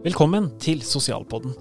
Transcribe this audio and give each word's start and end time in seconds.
Velkommen 0.00 0.46
til 0.56 0.78
Sosialpodden. 0.80 1.52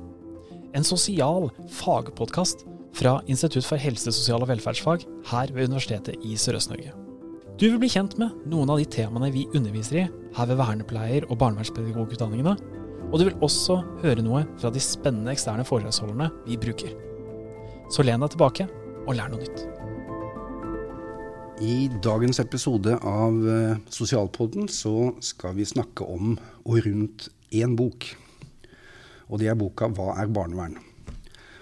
En 0.71 0.85
sosial 0.87 1.49
fagpodkast 1.75 2.61
fra 2.95 3.17
Institutt 3.27 3.65
for 3.67 3.75
helse, 3.75 4.13
sosial 4.15 4.45
og 4.45 4.47
velferdsfag 4.47 5.01
her 5.27 5.49
ved 5.51 5.67
Universitetet 5.67 6.23
i 6.23 6.37
Sørøst-Norge. 6.39 6.93
Du 7.59 7.65
vil 7.65 7.81
bli 7.81 7.89
kjent 7.91 8.15
med 8.21 8.31
noen 8.47 8.71
av 8.71 8.79
de 8.79 8.85
temaene 8.87 9.27
vi 9.33 9.43
underviser 9.51 9.97
i 9.99 10.03
her 10.37 10.47
ved 10.47 10.55
vernepleier- 10.55 11.27
og 11.27 11.35
barnevernspedagogutdanningene, 11.41 12.53
og 13.09 13.17
du 13.19 13.25
vil 13.25 13.43
også 13.43 13.81
høre 14.05 14.23
noe 14.23 14.45
fra 14.61 14.71
de 14.71 14.85
spennende 14.87 15.35
eksterne 15.35 15.67
foredragsholderne 15.67 16.29
vi 16.47 16.55
bruker. 16.63 16.95
Så 17.91 18.07
len 18.07 18.23
deg 18.23 18.31
tilbake 18.37 18.69
og 19.03 19.19
lær 19.19 19.33
noe 19.33 19.43
nytt. 19.43 19.65
I 21.59 21.89
dagens 22.07 22.39
episode 22.39 22.95
av 23.03 23.43
eh, 23.51 23.75
Sosialpodden 23.91 24.71
så 24.71 25.11
skal 25.19 25.59
vi 25.59 25.67
snakke 25.67 26.07
om 26.07 26.37
og 26.63 26.81
rundt 26.87 27.27
én 27.51 27.75
bok. 27.75 28.13
Og 29.29 29.39
det 29.39 29.47
er 29.47 29.55
boka 29.55 29.87
'Hva 29.87 30.17
er 30.17 30.27
barnevern?'. 30.27 30.77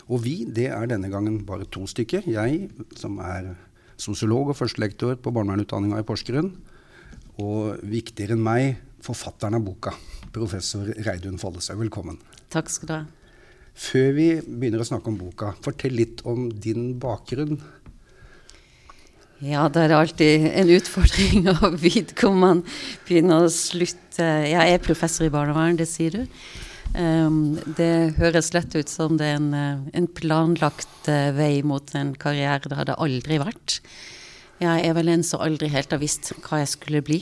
Og 0.07 0.23
vi, 0.23 0.45
det 0.45 0.69
er 0.71 0.87
denne 0.87 1.09
gangen 1.11 1.45
bare 1.45 1.65
to 1.65 1.83
stykker. 1.83 2.23
Jeg, 2.31 2.69
som 2.95 3.19
er 3.19 3.55
sosiolog 3.99 4.53
og 4.53 4.55
førstelektor 4.55 5.17
på 5.19 5.33
barnevernutdanninga 5.35 5.99
i 5.99 6.07
Porsgrunn. 6.07 6.53
Og 7.43 7.81
viktigere 7.83 8.37
enn 8.37 8.43
meg, 8.43 8.77
forfatteren 9.03 9.59
av 9.59 9.65
boka, 9.65 9.93
professor 10.31 10.87
Reidun 11.05 11.37
Follestad. 11.37 11.77
Velkommen. 11.77 12.17
Takk 12.49 12.71
skal 12.71 12.87
du 12.87 12.93
ha. 12.93 13.03
Før 13.77 14.13
vi 14.15 14.27
begynner 14.41 14.81
å 14.81 14.87
snakke 14.87 15.11
om 15.11 15.19
boka, 15.19 15.51
fortell 15.61 15.93
litt 15.99 16.23
om 16.25 16.47
din 16.49 16.95
bakgrunn. 16.97 17.59
Ja, 19.43 19.67
det 19.69 19.83
er 19.83 19.93
alltid 19.93 20.47
en 20.49 20.71
utfordring 20.73 21.51
å 21.51 21.69
vite 21.83 22.15
hvor 22.17 22.33
man 22.33 22.63
begynner 23.05 23.45
å 23.45 23.51
slutte. 23.53 24.25
Jeg 24.49 24.73
er 24.73 24.81
professor 24.81 25.27
i 25.27 25.33
barnevern, 25.33 25.77
det 25.77 25.85
sier 25.91 26.15
du. 26.15 26.39
Um, 26.95 27.57
det 27.77 28.17
høres 28.17 28.53
lett 28.55 28.75
ut 28.77 28.89
som 28.89 29.17
det 29.19 29.27
er 29.27 29.39
en, 29.39 29.49
eh, 29.53 29.81
en 29.97 30.07
planlagt 30.07 31.09
uh, 31.09 31.31
vei 31.35 31.61
mot 31.65 31.83
en 31.97 32.13
karriere. 32.17 32.65
Det 32.65 32.77
hadde 32.77 32.97
aldri 33.01 33.39
vært. 33.41 33.79
Jeg 34.63 34.85
er 34.87 34.95
vel 34.97 35.11
en 35.13 35.25
som 35.25 35.43
aldri 35.45 35.69
helt 35.73 35.91
har 35.93 36.01
visst 36.01 36.31
hva 36.45 36.61
jeg 36.63 36.71
skulle 36.71 37.03
bli. 37.05 37.19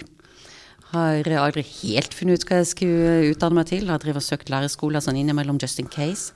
Har 0.94 1.28
aldri 1.42 1.66
helt 1.82 2.16
funnet 2.16 2.40
ut 2.40 2.48
hva 2.48 2.62
jeg 2.62 2.72
skulle 2.72 3.34
utdanne 3.34 3.60
meg 3.60 3.72
til. 3.74 3.90
Har 3.92 4.00
drevet 4.04 4.24
og 4.24 4.28
søkt 4.28 4.52
lærerskoler 4.54 5.04
sånn 5.04 5.20
innimellom 5.20 5.60
just 5.60 5.82
in 5.84 5.92
case. 5.92 6.32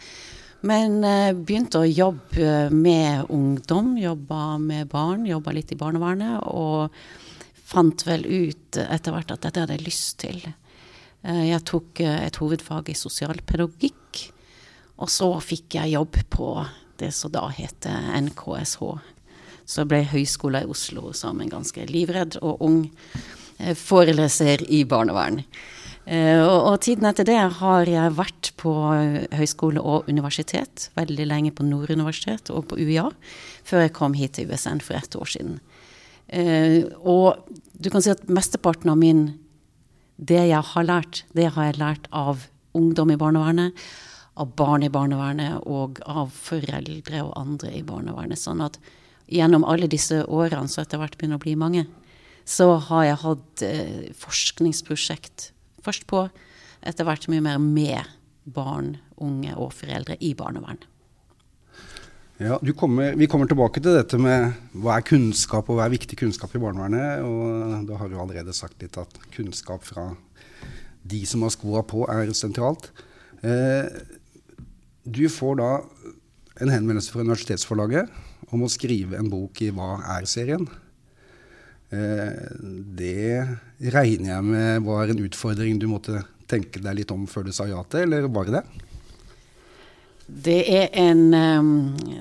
Men 0.66 1.00
uh, 1.06 1.32
begynte 1.32 1.80
å 1.80 1.88
jobbe 1.88 2.68
med 2.76 3.30
ungdom, 3.32 3.94
jobba 4.02 4.58
med 4.60 4.90
barn, 4.92 5.24
jobba 5.30 5.56
litt 5.56 5.72
i 5.72 5.80
barnevernet. 5.80 6.42
Og 6.52 6.90
fant 7.70 8.08
vel 8.08 8.26
ut 8.26 8.82
etter 8.82 9.14
hvert 9.14 9.32
at 9.36 9.46
dette 9.46 9.64
hadde 9.64 9.78
jeg 9.78 9.88
lyst 9.88 10.18
til. 10.26 10.42
Uh, 11.26 11.46
jeg 11.50 11.66
tok 11.68 12.02
uh, 12.06 12.20
et 12.26 12.40
hovedfag 12.40 12.92
i 12.92 12.98
sosialpedagogikk. 12.98 14.22
Og 15.00 15.12
så 15.12 15.30
fikk 15.44 15.80
jeg 15.80 15.96
jobb 15.96 16.20
på 16.32 16.52
det 17.00 17.12
som 17.16 17.32
da 17.32 17.46
heter 17.56 18.12
NKSH. 18.20 18.84
Så 19.70 19.86
ble 19.88 20.02
Høgskolen 20.10 20.66
i 20.66 20.72
Oslo 20.72 21.14
som 21.16 21.40
en 21.40 21.52
ganske 21.52 21.86
livredd 21.88 22.40
og 22.42 22.64
ung 22.66 22.82
foreleser 23.60 24.64
i 24.72 24.82
barnevern. 24.88 25.44
Og, 26.10 26.56
og, 26.58 26.76
tiden 26.82 27.06
etter 27.06 27.28
det 27.28 27.38
har 27.60 27.92
jeg 27.92 28.16
vært 28.18 28.50
på 28.60 28.72
høyskole 29.36 29.84
og 29.84 30.08
universitet. 30.10 30.88
Veldig 30.98 31.28
lenge 31.30 31.52
på 31.56 31.68
Nord 31.68 31.92
universitet 31.94 32.50
og 32.56 32.66
på 32.72 32.80
UiA, 32.80 33.06
før 33.68 33.86
jeg 33.86 33.94
kom 34.00 34.16
hit 34.18 34.40
til 34.40 34.50
USN 34.50 34.82
for 34.84 34.98
ett 34.98 35.16
år 35.20 35.32
siden. 35.36 35.60
Og 37.04 37.60
du 37.78 37.92
kan 37.94 38.04
si 38.04 38.16
at 38.16 38.26
mesteparten 38.32 38.90
av 38.92 38.98
min 39.00 39.28
Det 40.20 40.42
jeg 40.50 40.64
har 40.74 40.86
lært, 40.86 41.24
det 41.32 41.48
har 41.56 41.70
jeg 41.70 41.80
lært 41.80 42.08
av 42.12 42.50
ungdom 42.76 43.14
i 43.14 43.20
barnevernet, 43.20 43.78
av 44.40 44.52
barn 44.60 44.84
i 44.84 44.92
barnevernet 44.92 45.64
og 45.68 46.02
av 46.08 46.32
foreldre 46.36 47.24
og 47.24 47.32
andre 47.40 47.72
i 47.76 47.84
barnevernet. 47.88 48.40
Sånn 48.40 48.64
at 48.64 48.78
gjennom 49.32 49.66
alle 49.68 49.88
disse 49.92 50.22
årene, 50.28 50.68
så 50.68 50.84
etter 50.84 51.00
hvert 51.00 51.18
begynner 51.20 51.40
å 51.40 51.44
bli 51.44 51.56
mange, 51.60 51.86
så 52.50 52.74
har 52.90 53.06
jeg 53.06 53.22
hatt 53.24 53.64
eh, 53.66 54.12
forskningsprosjekt 54.18 55.52
først 55.86 56.08
på, 56.10 56.26
etter 56.82 57.08
hvert 57.08 57.28
mye 57.32 57.44
mer 57.46 57.60
med 57.62 58.16
barn, 58.50 58.96
unge 59.20 59.54
og 59.60 59.74
foreldre 59.76 60.18
i 60.24 60.34
barnevern. 60.38 60.80
Ja, 62.40 62.56
kommer, 62.76 63.18
Vi 63.20 63.28
kommer 63.28 63.50
tilbake 63.52 63.82
til 63.84 63.98
dette 63.98 64.16
med 64.16 64.54
hva 64.80 64.94
er 64.96 65.04
kunnskap 65.04 65.68
og 65.68 65.76
hva 65.76 65.90
er 65.90 65.92
viktig 65.92 66.16
kunnskap 66.22 66.54
i 66.56 66.62
barnevernet. 66.64 67.20
og 67.20 67.84
Da 67.90 67.98
har 68.00 68.08
du 68.08 68.16
allerede 68.16 68.56
sagt 68.56 68.80
litt 68.80 68.96
at 68.96 69.12
kunnskap 69.36 69.84
fra 69.84 70.16
de 71.04 71.20
som 71.28 71.44
har 71.44 71.52
skoa 71.52 71.84
på, 71.84 72.06
er 72.08 72.32
sentralt. 72.32 72.94
Eh, 73.44 73.92
du 75.04 75.28
får 75.28 75.60
da 75.60 75.70
en 76.64 76.72
henvendelse 76.72 77.12
fra 77.12 77.28
Universitetsforlaget 77.28 78.08
om 78.56 78.64
å 78.64 78.72
skrive 78.72 79.20
en 79.20 79.28
bok 79.28 79.60
i 79.60 79.74
Hva 79.76 80.00
er-serien. 80.16 80.64
Eh, 81.92 82.40
det 82.96 83.92
regner 83.92 84.38
jeg 84.38 84.48
med 84.48 84.88
var 84.88 85.12
en 85.12 85.26
utfordring 85.28 85.76
du 85.76 85.90
måtte 85.92 86.24
tenke 86.48 86.80
deg 86.80 87.02
litt 87.02 87.12
om 87.12 87.28
før 87.28 87.50
du 87.50 87.52
sa 87.52 87.68
ja 87.68 87.84
til, 87.92 88.08
eller 88.08 88.32
bare 88.32 88.62
det 88.62 88.89
det? 90.30 90.60
Er, 90.70 90.88
en, 90.94 91.34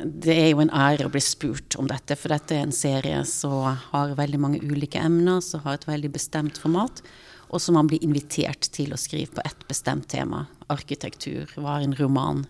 det 0.04 0.34
er 0.34 0.50
jo 0.50 0.62
en 0.64 0.72
ære 0.74 1.06
å 1.08 1.12
bli 1.12 1.22
spurt 1.22 1.76
om 1.80 1.88
dette, 1.91 2.16
for 2.19 2.32
dette 2.32 2.56
er 2.56 2.66
en 2.66 2.74
serie 2.74 3.20
som 3.28 3.66
har 3.92 4.16
veldig 4.19 4.41
mange 4.42 4.60
ulike 4.64 5.00
emner, 5.02 5.42
som 5.44 5.62
har 5.66 5.78
et 5.78 5.88
veldig 5.88 6.10
bestemt 6.16 6.60
format, 6.60 7.02
og 7.48 7.62
som 7.62 7.78
man 7.78 7.88
blir 7.88 8.02
invitert 8.04 8.69
til 8.74 8.92
å 8.92 9.00
skrive 9.00 9.38
på 9.38 9.44
ett 9.46 9.64
bestemt 9.70 10.08
tema. 10.12 10.46
Arkitektur, 10.72 11.48
hva 11.56 11.78
er 11.78 11.86
en 11.86 11.96
roman? 12.00 12.44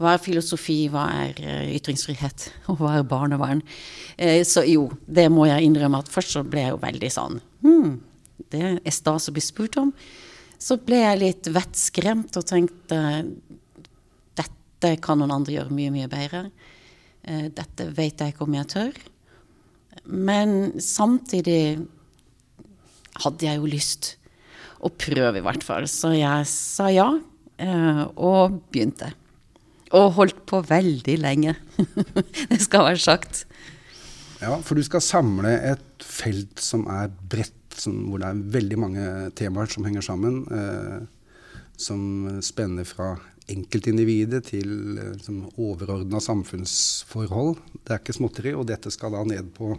Hva 0.00 0.14
er 0.14 0.22
filosofi, 0.24 0.86
hva 0.88 1.04
er 1.26 1.40
eh, 1.44 1.74
ytringsfrihet, 1.76 2.46
og 2.72 2.80
hva 2.80 2.96
er 2.96 3.08
barnevern? 3.08 3.60
Eh, 4.16 4.40
så 4.48 4.64
jo, 4.68 4.88
det 5.04 5.28
må 5.32 5.44
jeg 5.50 5.68
innrømme 5.68 6.00
at 6.00 6.12
først 6.12 6.38
så 6.38 6.44
ble 6.46 6.64
jeg 6.64 6.76
jo 6.76 6.82
veldig 6.86 7.12
sånn 7.12 7.40
Hm, 7.60 7.98
det 8.48 8.62
er 8.80 8.94
stas 8.96 9.28
å 9.28 9.34
bli 9.36 9.42
spurt 9.44 9.76
om. 9.76 9.90
Så 10.60 10.78
ble 10.80 11.02
jeg 11.02 11.18
litt 11.20 11.48
vettskremt 11.52 12.36
og 12.40 12.46
tenkte 12.48 13.00
dette 14.80 15.00
kan 15.04 15.20
noen 15.20 15.34
andre 15.34 15.58
gjøre 15.58 15.74
mye, 15.76 15.92
mye 15.92 16.08
bedre. 16.08 16.46
Eh, 17.28 17.48
dette 17.52 17.88
vet 17.92 18.20
jeg 18.20 18.32
ikke 18.32 18.46
om 18.46 18.56
jeg 18.56 18.68
tør. 18.72 19.00
Men 20.08 20.72
samtidig 20.80 21.82
hadde 23.20 23.44
jeg 23.44 23.60
jo 23.60 23.68
lyst 23.68 24.14
å 24.80 24.88
prøve, 24.88 25.36
i 25.36 25.44
hvert 25.44 25.64
fall. 25.66 25.84
Så 25.90 26.14
jeg 26.16 26.48
sa 26.48 26.88
ja, 26.88 27.10
og 28.16 28.60
begynte. 28.72 29.10
Og 29.92 30.14
holdt 30.16 30.40
på 30.48 30.62
veldig 30.64 31.16
lenge. 31.20 31.52
det 32.50 32.60
skal 32.62 32.86
være 32.88 33.02
sagt. 33.02 33.44
Ja, 34.40 34.56
for 34.64 34.78
du 34.78 34.84
skal 34.86 35.04
samle 35.04 35.52
et 35.74 36.06
felt 36.06 36.62
som 36.64 36.86
er 36.88 37.10
bredt, 37.12 37.58
som, 37.76 38.06
hvor 38.08 38.22
det 38.22 38.30
er 38.30 38.44
veldig 38.56 38.78
mange 38.80 39.04
temaer 39.36 39.68
som 39.68 39.84
henger 39.84 40.06
sammen. 40.06 40.40
Eh, 40.48 41.02
som 41.80 42.40
spenner 42.44 42.88
fra 42.88 43.14
enkeltindividet 43.50 44.44
til 44.50 44.68
liksom, 44.96 45.44
overordna 45.60 46.20
samfunnsforhold. 46.22 47.56
Det 47.80 47.94
er 47.94 48.02
ikke 48.02 48.16
småtteri, 48.16 48.54
og 48.56 48.68
dette 48.70 48.92
skal 48.94 49.14
da 49.16 49.24
ned 49.26 49.50
på 49.56 49.74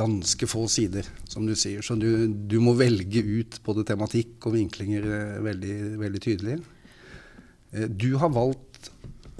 ganske 0.00 0.46
få 0.48 0.64
sider, 0.70 1.06
som 1.28 1.46
du 1.46 1.54
sier. 1.58 1.82
Så 1.84 1.96
du, 2.00 2.28
du 2.28 2.58
må 2.62 2.74
velge 2.78 3.22
ut 3.24 3.58
både 3.66 3.84
tematikk 3.88 4.48
og 4.48 4.56
vinklinger 4.56 5.06
eh, 5.06 5.40
veldig, 5.44 5.76
veldig 6.00 6.22
tydelig. 6.24 6.56
Eh, 7.74 7.88
du 7.90 8.14
har 8.22 8.32
valgt 8.32 8.90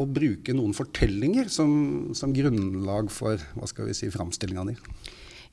å 0.00 0.06
bruke 0.08 0.54
noen 0.56 0.74
fortellinger 0.76 1.50
som, 1.52 1.72
som 2.16 2.34
grunnlag 2.34 3.10
for 3.12 3.41
hva 3.56 3.68
skal 3.68 3.91
vi 3.91 3.97
si, 3.97 4.10
framstillinga 4.12 4.66
di. 4.70 4.76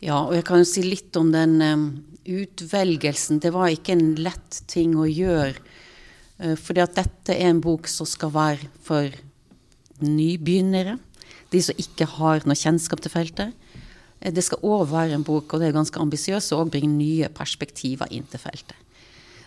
Ja, 0.03 0.21
og 0.21 0.35
jeg 0.37 0.45
kan 0.47 0.61
jo 0.61 0.67
si 0.69 0.83
litt 0.85 1.15
om 1.17 1.31
den 1.33 1.57
um, 1.63 1.87
utvelgelsen. 2.29 3.41
Det 3.43 3.51
var 3.55 3.73
ikke 3.73 3.95
en 3.97 4.11
lett 4.21 4.61
ting 4.69 4.93
å 4.99 5.07
gjøre. 5.09 5.57
Uh, 6.37 6.55
fordi 6.59 6.83
at 6.83 6.95
dette 6.97 7.35
er 7.35 7.51
en 7.51 7.61
bok 7.63 7.89
som 7.91 8.09
skal 8.09 8.33
være 8.33 8.71
for 8.85 9.13
nybegynnere. 10.03 10.97
De 11.51 11.61
som 11.63 11.77
ikke 11.79 12.07
har 12.17 12.45
noe 12.45 12.57
kjennskap 12.57 13.01
til 13.03 13.13
feltet. 13.13 13.55
Uh, 14.21 14.31
det 14.33 14.45
skal 14.45 14.63
òg 14.65 14.89
være 14.91 15.17
en 15.17 15.25
bok, 15.27 15.51
og 15.53 15.61
det 15.61 15.69
er 15.69 15.79
ganske 15.79 16.01
ambisiøst, 16.01 16.53
og 16.57 16.73
bringe 16.73 16.93
nye 16.93 17.31
perspektiver 17.33 18.11
inn 18.13 18.27
til 18.29 18.41
feltet. 18.41 18.77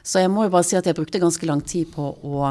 Så 0.03 0.23
jeg 0.23 0.31
må 0.33 0.47
jo 0.47 0.53
bare 0.55 0.67
si 0.67 0.79
at 0.79 0.87
jeg 0.89 0.97
brukte 0.97 1.21
ganske 1.21 1.47
lang 1.49 1.63
tid 1.67 1.91
på 1.93 2.07
å 2.25 2.45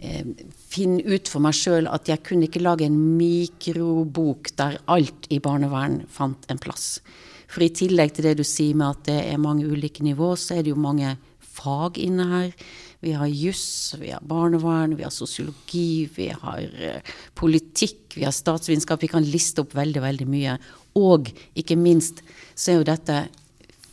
eh, 0.00 0.24
finne 0.72 1.04
ut 1.04 1.28
for 1.30 1.44
meg 1.44 1.56
sjøl 1.56 1.88
at 1.90 2.08
jeg 2.08 2.24
kunne 2.24 2.48
ikke 2.48 2.62
lage 2.64 2.86
en 2.88 2.98
mikrobok 3.18 4.52
der 4.58 4.78
alt 4.90 5.28
i 5.34 5.40
barnevern 5.44 6.00
fant 6.12 6.48
en 6.48 6.60
plass. 6.62 7.02
For 7.48 7.64
i 7.64 7.72
tillegg 7.72 8.14
til 8.16 8.28
det 8.28 8.38
du 8.40 8.44
sier 8.46 8.76
med 8.76 8.96
at 8.96 9.06
det 9.08 9.18
er 9.30 9.40
mange 9.40 9.68
ulike 9.68 10.04
nivå, 10.04 10.34
så 10.36 10.58
er 10.58 10.64
det 10.64 10.74
jo 10.74 10.80
mange 10.80 11.16
fag 11.40 11.98
inne 12.00 12.28
her. 12.32 12.50
Vi 13.00 13.12
har 13.14 13.30
juss, 13.30 13.94
vi 13.98 14.10
har 14.10 14.22
barnevern, 14.26 14.96
vi 14.98 15.04
har 15.06 15.14
sosiologi, 15.14 16.08
vi 16.16 16.32
har 16.34 16.64
uh, 16.66 17.12
politikk, 17.38 18.16
vi 18.16 18.24
har 18.26 18.34
statsvitenskap. 18.34 19.02
Vi 19.02 19.10
kan 19.12 19.26
liste 19.26 19.62
opp 19.62 19.76
veldig, 19.78 20.02
veldig 20.02 20.26
mye. 20.26 20.56
Og 20.98 21.30
ikke 21.58 21.78
minst 21.78 22.24
så 22.54 22.72
er 22.72 22.80
jo 22.80 22.88
dette 22.88 23.20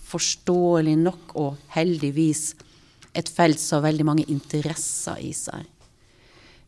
forståelig 0.05 0.95
nok 1.03 1.35
og 1.37 1.61
heldigvis 1.75 2.55
et 3.15 3.29
felt 3.31 3.61
som 3.61 3.79
har 3.79 3.91
veldig 3.91 4.07
mange 4.07 4.27
interesser 4.31 5.21
i 5.23 5.31
seg. 5.37 5.63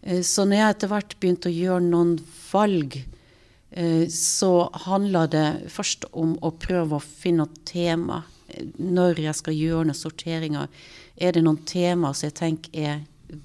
Eh, 0.02 0.24
så 0.24 0.46
når 0.46 0.62
jeg 0.62 0.76
etter 0.76 0.92
hvert 0.94 1.18
begynte 1.20 1.52
å 1.52 1.58
gjøre 1.58 1.84
noen 1.90 2.16
valg, 2.52 3.00
eh, 3.72 4.06
så 4.14 4.70
handla 4.88 5.26
det 5.32 5.48
først 5.74 6.08
om 6.14 6.38
å 6.42 6.54
prøve 6.56 6.98
å 6.98 7.04
finne 7.04 7.46
noe 7.46 7.66
tema. 7.68 8.24
Når 8.80 9.20
jeg 9.20 9.36
skal 9.36 9.58
gjøre 9.58 9.88
noen 9.90 9.98
sorteringer, 9.98 10.68
er 11.18 11.36
det 11.36 11.44
noen 11.44 11.60
tema 11.68 12.14
som 12.16 12.30
jeg 12.30 12.38
tenker 12.38 12.78
er 12.80 13.02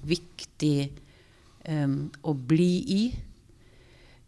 viktig 0.07 0.89
um, 1.67 1.97
å 2.23 2.33
bli 2.33 2.71
i. 2.87 3.01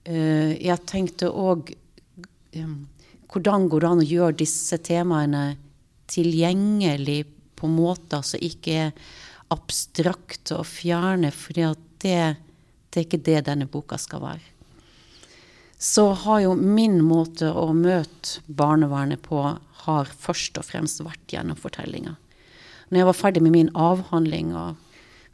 Uh, 0.06 0.52
jeg 0.60 0.84
tenkte 0.90 1.32
òg 1.32 1.72
um, 2.60 2.82
hvordan 3.32 3.70
går 3.72 3.84
det 3.84 3.92
an 3.92 4.04
å 4.04 4.10
gjøre 4.10 4.40
disse 4.42 4.80
temaene 4.84 5.46
tilgjengelig 6.12 7.24
på 7.56 7.70
måter 7.72 8.24
som 8.26 8.44
ikke 8.44 8.76
er 8.88 8.92
abstrakte 9.54 10.60
og 10.60 10.68
fjerne, 10.68 11.32
for 11.34 11.56
det, 11.56 11.72
det 12.02 12.16
er 12.20 13.04
ikke 13.04 13.24
det 13.26 13.46
denne 13.48 13.68
boka 13.70 13.98
skal 14.02 14.24
være. 14.24 14.52
Så 15.78 16.08
har 16.24 16.42
jo 16.46 16.56
min 16.56 17.02
måte 17.04 17.52
å 17.52 17.68
møte 17.76 18.42
barnevernet 18.48 19.22
på 19.26 19.42
har 19.86 20.10
først 20.10 20.58
og 20.60 20.68
fremst 20.68 21.04
vært 21.06 21.32
gjennom 21.32 21.58
fortellinga. 21.60 22.16
Når 22.90 23.02
jeg 23.02 23.10
var 23.10 23.18
ferdig 23.18 23.44
med 23.46 23.56
min 23.56 23.72
avhandling, 23.74 24.54
og 24.56 24.76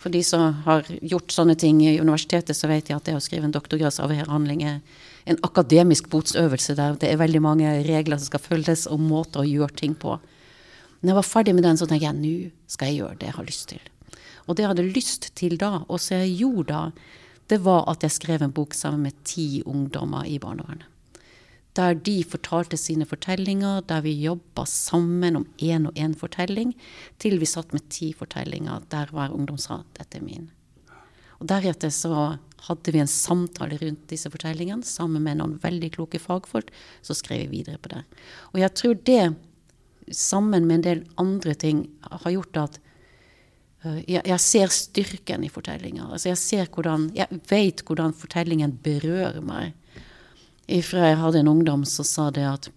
for 0.01 0.13
de 0.13 0.21
som 0.25 0.63
har 0.65 0.87
gjort 1.01 1.33
sånne 1.33 1.55
ting 1.59 1.81
i 1.83 1.99
universitetet, 1.99 2.57
så 2.57 2.69
vet 2.71 2.89
jeg 2.89 2.97
at 2.97 3.07
det 3.09 3.17
å 3.17 3.23
skrive 3.23 3.49
en 3.49 3.55
doktorgradsavhandling 3.55 4.63
er 4.65 4.79
en 5.29 5.39
akademisk 5.45 6.09
botsøvelse 6.09 6.75
der 6.79 6.95
det 7.01 7.11
er 7.11 7.19
veldig 7.21 7.41
mange 7.43 7.73
regler 7.85 8.17
som 8.17 8.31
skal 8.31 8.43
følges, 8.43 8.87
og 8.89 9.03
måter 9.03 9.43
å 9.43 9.47
gjøre 9.47 9.77
ting 9.83 9.95
på. 9.95 10.17
Når 11.01 11.11
jeg 11.11 11.19
var 11.19 11.27
ferdig 11.27 11.55
med 11.57 11.65
den, 11.65 11.77
så 11.77 11.87
tenkte 11.89 12.07
jeg 12.07 12.17
nå 12.17 12.35
skal 12.69 12.91
jeg 12.91 13.01
gjøre 13.01 13.19
det 13.21 13.29
jeg 13.29 13.37
har 13.37 13.49
lyst 13.49 13.67
til. 13.73 13.89
Og 14.47 14.55
det 14.55 14.63
jeg 14.63 14.71
hadde 14.71 14.91
lyst 14.95 15.27
til 15.37 15.57
da, 15.61 15.73
og 15.87 16.01
så 16.01 16.21
jeg 16.23 16.39
gjorde 16.41 16.69
da, 16.71 16.83
det 17.51 17.59
var 17.65 17.83
at 17.91 18.05
jeg 18.05 18.15
skrev 18.15 18.45
en 18.45 18.53
bok 18.55 18.73
sammen 18.77 19.05
med 19.05 19.17
ti 19.27 19.61
ungdommer 19.67 20.25
i 20.29 20.39
barnevernet. 20.41 20.90
Der 21.79 21.93
de 21.95 22.23
fortalte 22.27 22.77
sine 22.77 23.05
fortellinger, 23.07 23.81
der 23.87 24.01
vi 24.01 24.11
jobba 24.11 24.65
sammen 24.67 25.35
om 25.39 25.45
én 25.57 25.87
og 25.87 25.93
én 25.95 26.15
fortelling, 26.19 26.73
til 27.17 27.39
vi 27.39 27.47
satt 27.47 27.71
med 27.73 27.87
ti 27.89 28.11
fortellinger 28.13 28.83
der 28.91 29.11
hver 29.11 29.31
ungdom 29.31 29.57
sa 29.57 29.83
'dette 29.93 30.17
er 30.17 30.25
min'. 30.25 30.49
Og 31.39 31.47
Deretter 31.47 31.89
så 31.89 32.37
hadde 32.67 32.91
vi 32.93 32.99
en 33.01 33.09
samtale 33.09 33.77
rundt 33.81 34.05
disse 34.11 34.29
fortellingene 34.29 34.85
sammen 34.85 35.23
med 35.23 35.39
noen 35.39 35.57
veldig 35.63 35.89
kloke 35.95 36.19
fagfolk. 36.21 36.69
Så 37.01 37.17
skrev 37.17 37.47
vi 37.49 37.57
videre 37.57 37.81
på 37.81 37.89
det. 37.89 38.03
Og 38.53 38.59
jeg 38.61 38.73
tror 38.77 38.99
det 39.09 39.35
sammen 40.11 40.67
med 40.67 40.75
en 40.75 40.85
del 40.85 41.03
andre 41.17 41.53
ting, 41.53 41.89
har 42.11 42.31
gjort 42.31 42.57
at 42.57 42.79
uh, 43.85 43.99
jeg, 44.05 44.39
ser 44.43 44.67
styrken 44.67 45.43
i 45.43 45.49
fortellinger. 45.49 46.11
Altså 46.11 46.29
jeg, 46.29 46.69
jeg 47.15 47.41
vet 47.49 47.83
hvordan 47.87 48.13
fortellingen 48.13 48.77
berører 48.83 49.41
meg. 49.41 49.73
Ifra 50.69 51.07
jeg 51.09 51.19
hadde 51.21 51.41
en 51.41 51.51
ungdom 51.51 51.85
som 51.89 52.05
sa 52.07 52.29
det 52.31 52.45
at 52.47 52.69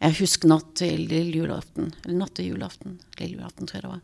Jeg 0.00 0.16
husker 0.22 0.48
natt 0.48 0.70
til 0.80 1.02
lille 1.10 1.42
julaften. 1.42 1.92
Eller 2.04 2.22
natt 2.22 2.34
til 2.38 2.54
julaften. 2.54 2.96
Lille 3.18 3.36
julaften, 3.36 3.68
tror 3.68 3.76
jeg 3.76 3.84
det 3.84 3.92
var. 3.92 4.00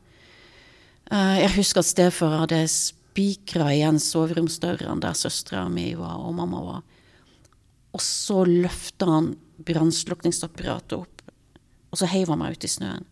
Uh, 1.06 1.36
jeg 1.40 1.54
husker 1.56 1.80
at 1.80 1.88
stefar 1.88 2.38
hadde 2.42 2.60
spikra 2.68 3.70
igjen 3.72 4.00
soveromsdørene 4.02 5.00
der 5.00 5.16
søstera 5.16 5.68
mi 5.72 5.94
var 5.96 6.20
og 6.20 6.34
mamma 6.36 6.62
var. 6.66 6.82
Og 7.96 8.04
så 8.04 8.42
løfta 8.44 9.08
han 9.08 9.30
brannslukningsapparatet 9.64 10.98
opp 10.98 11.16
og 11.96 12.00
så 12.02 12.08
heiv 12.12 12.28
han 12.28 12.42
meg 12.42 12.56
ut 12.56 12.64
i 12.66 12.68
snøen. 12.68 13.06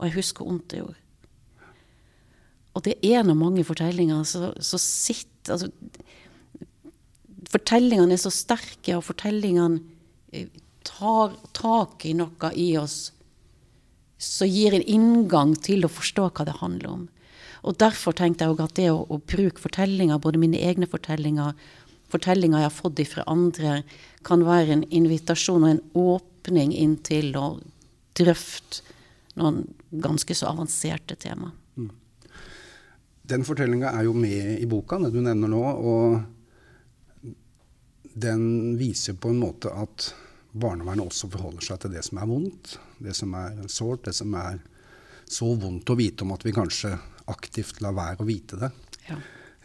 Og 0.00 0.08
jeg 0.08 0.16
husker 0.16 0.42
hvor 0.42 0.50
vondt 0.50 0.72
det 0.72 0.80
gjorde. 0.80 1.02
Og 2.74 2.82
det 2.84 2.96
er 2.98 3.20
en 3.20 3.30
av 3.32 3.38
mange 3.38 3.62
fortellinger 3.64 4.24
som 4.26 4.80
sitter 4.82 5.54
altså, 5.54 5.70
Fortellingene 7.52 8.16
er 8.16 8.20
så 8.20 8.32
sterke, 8.34 8.96
og 8.96 9.04
fortellingene 9.06 9.82
eh, 10.32 10.48
tar 10.86 11.34
tak 11.56 12.06
i 12.06 12.14
noe 12.16 12.52
i 12.54 12.72
oss 12.78 13.10
som 14.22 14.48
gir 14.48 14.74
en 14.74 14.84
inngang 14.86 15.54
til 15.60 15.84
å 15.84 15.92
forstå 15.92 16.30
hva 16.30 16.46
det 16.48 16.58
handler 16.62 16.92
om. 16.92 17.04
Og 17.66 17.76
Derfor 17.80 18.14
tenkte 18.16 18.46
jeg 18.46 18.60
at 18.62 18.76
det 18.78 18.90
å, 18.92 19.02
å 19.10 19.18
bruke 19.18 19.60
fortellinger, 19.60 20.22
både 20.22 20.40
mine 20.40 20.60
egne 20.62 20.88
fortellinger, 20.88 21.56
fortellinger 22.12 22.62
jeg 22.62 22.70
har 22.70 22.74
fått 22.74 23.02
fra 23.10 23.26
andre, 23.30 23.80
kan 24.26 24.44
være 24.46 24.76
en 24.76 24.84
invitasjon 24.94 25.66
og 25.66 25.72
en 25.74 25.82
åpning 25.98 26.72
inn 26.74 26.96
til 27.06 27.34
å 27.38 27.46
drøfte 28.16 28.94
noen 29.36 29.66
ganske 29.90 30.34
så 30.34 30.48
avanserte 30.52 31.18
tema. 31.20 31.50
Mm. 31.76 31.90
Den 33.26 33.44
fortellinga 33.44 33.90
er 33.92 34.06
jo 34.06 34.14
med 34.16 34.62
i 34.62 34.68
boka, 34.70 34.98
det 35.02 35.12
du 35.12 35.20
nevner 35.20 35.50
nå. 35.50 35.60
Og 35.60 36.16
den 38.16 38.76
viser 38.80 39.12
på 39.20 39.28
en 39.28 39.42
måte 39.42 39.68
at 39.76 40.08
barnevernet 40.56 41.04
også 41.04 41.28
forholder 41.28 41.66
seg 41.66 41.82
til 41.82 41.92
det 41.92 42.04
som 42.06 42.20
er 42.22 42.30
vondt. 42.30 42.78
Det 42.96 43.12
som 43.16 43.34
er 43.36 43.58
sårt, 43.68 44.06
det 44.06 44.14
som 44.16 44.32
er 44.40 44.62
så 45.28 45.50
vondt 45.58 45.90
å 45.92 45.98
vite 45.98 46.24
om 46.24 46.32
at 46.32 46.46
vi 46.46 46.54
kanskje 46.56 46.94
aktivt 47.28 47.82
lar 47.84 47.96
være 47.96 48.24
å 48.24 48.28
vite 48.28 48.56
det. 48.60 48.70
Ja. 49.10 49.18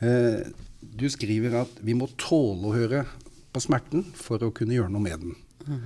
Eh, 0.04 0.42
du 0.82 1.08
skriver 1.14 1.62
at 1.62 1.80
vi 1.80 1.96
må 1.96 2.10
tåle 2.20 2.68
å 2.68 2.76
høre 2.76 3.06
på 3.54 3.62
smerten 3.64 4.04
for 4.18 4.44
å 4.44 4.52
kunne 4.56 4.76
gjøre 4.76 4.92
noe 4.92 5.06
med 5.06 5.24
den. 5.24 5.38
Mm. 5.68 5.86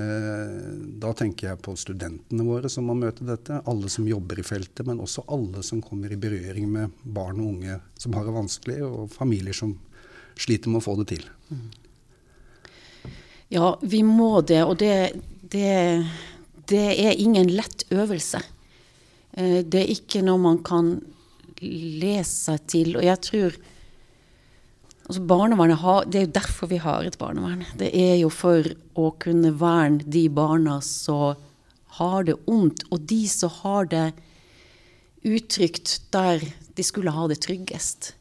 Eh, 0.00 0.64
da 1.02 1.12
tenker 1.14 1.50
jeg 1.50 1.62
på 1.62 1.76
studentene 1.78 2.46
våre 2.46 2.70
som 2.72 2.88
må 2.90 2.96
møte 2.98 3.26
dette, 3.28 3.60
alle 3.70 3.90
som 3.92 4.08
jobber 4.08 4.40
i 4.40 4.46
feltet, 4.46 4.82
men 4.88 5.02
også 5.04 5.28
alle 5.30 5.62
som 5.66 5.82
kommer 5.84 6.10
i 6.10 6.18
berøring 6.18 6.66
med 6.72 6.98
barn 7.04 7.38
og 7.42 7.52
unge 7.52 7.78
som 8.00 8.18
har 8.18 8.26
det 8.26 8.34
vanskelig, 8.34 8.80
og 8.86 9.14
familier 9.14 9.54
som 9.54 9.76
sliter 10.40 10.72
med 10.72 10.80
å 10.80 10.86
få 10.88 10.96
det 11.02 11.12
til. 11.14 11.30
Ja, 13.50 13.74
vi 13.82 14.02
må 14.06 14.40
det, 14.46 14.62
og 14.62 14.76
det, 14.78 14.94
det, 15.50 16.06
det 16.70 16.86
er 17.02 17.18
ingen 17.18 17.50
lett 17.50 17.84
øvelse. 17.90 18.42
Eh, 19.34 19.60
det 19.66 19.82
er 19.82 19.94
ikke 19.96 20.22
noe 20.26 20.38
man 20.42 20.60
kan 20.66 20.94
lese 21.60 22.46
seg 22.46 22.64
til. 22.70 22.96
Og 22.98 23.06
jeg 23.06 23.22
tror 23.30 23.60
Altså 25.10 25.24
barnevernet 25.26 25.80
har, 25.82 26.04
Det 26.06 26.18
er 26.20 26.26
jo 26.28 26.34
derfor 26.36 26.68
vi 26.70 26.76
har 26.78 27.02
et 27.02 27.18
barnevern. 27.18 27.64
Det 27.74 27.88
er 27.90 28.20
jo 28.20 28.28
for 28.30 28.62
å 28.94 29.08
kunne 29.18 29.50
verne 29.58 30.06
de 30.06 30.28
barna 30.30 30.76
som 30.86 31.34
har 31.98 32.28
det 32.28 32.36
ondt, 32.46 32.84
og 32.94 33.08
de 33.10 33.24
som 33.26 33.50
har 33.50 33.90
det 33.90 34.12
uttrykt 35.26 35.96
der 36.14 36.44
de 36.78 36.86
skulle 36.86 37.10
ha 37.10 37.26
det 37.26 37.40
tryggest. 37.42 38.12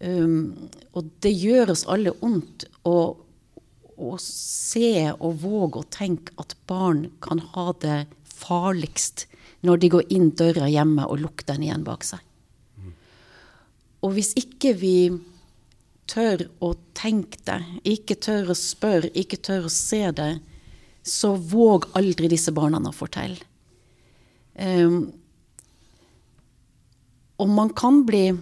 Um, 0.00 0.70
og 0.94 1.10
det 1.20 1.32
gjør 1.34 1.74
oss 1.74 1.82
alle 1.90 2.14
ondt 2.24 2.64
å, 2.88 3.16
å 4.00 4.16
se 4.22 5.10
og 5.12 5.42
våge 5.42 5.82
å 5.82 5.90
tenke 5.92 6.32
at 6.40 6.56
barn 6.70 7.08
kan 7.24 7.42
ha 7.52 7.70
det 7.84 8.00
farligst 8.24 9.26
når 9.66 9.82
de 9.82 9.90
går 9.92 10.12
inn 10.16 10.30
døra 10.36 10.70
hjemme 10.72 11.06
og 11.06 11.20
lukker 11.20 11.52
den 11.52 11.68
igjen 11.68 11.84
bak 11.84 12.06
seg. 12.06 12.20
Og 14.00 14.14
hvis 14.16 14.32
ikke 14.40 14.72
vi 14.80 14.96
tør 16.10 16.46
å 16.64 16.72
tenke 16.96 17.38
det, 17.46 17.60
ikke 17.86 18.16
tør 18.16 18.50
å 18.52 18.56
spørre, 18.56 19.10
ikke 19.14 19.36
tør 19.44 19.64
å 19.68 19.72
se 19.72 20.10
det, 20.16 20.40
så 21.06 21.34
våg 21.34 21.86
aldri 21.98 22.28
disse 22.32 22.52
barna 22.56 22.80
å 22.80 22.96
fortelle. 22.96 23.38
Um, 24.60 25.12
og 27.40 27.48
man 27.48 27.70
kan 27.72 28.02
bli 28.04 28.26
uh, 28.34 28.40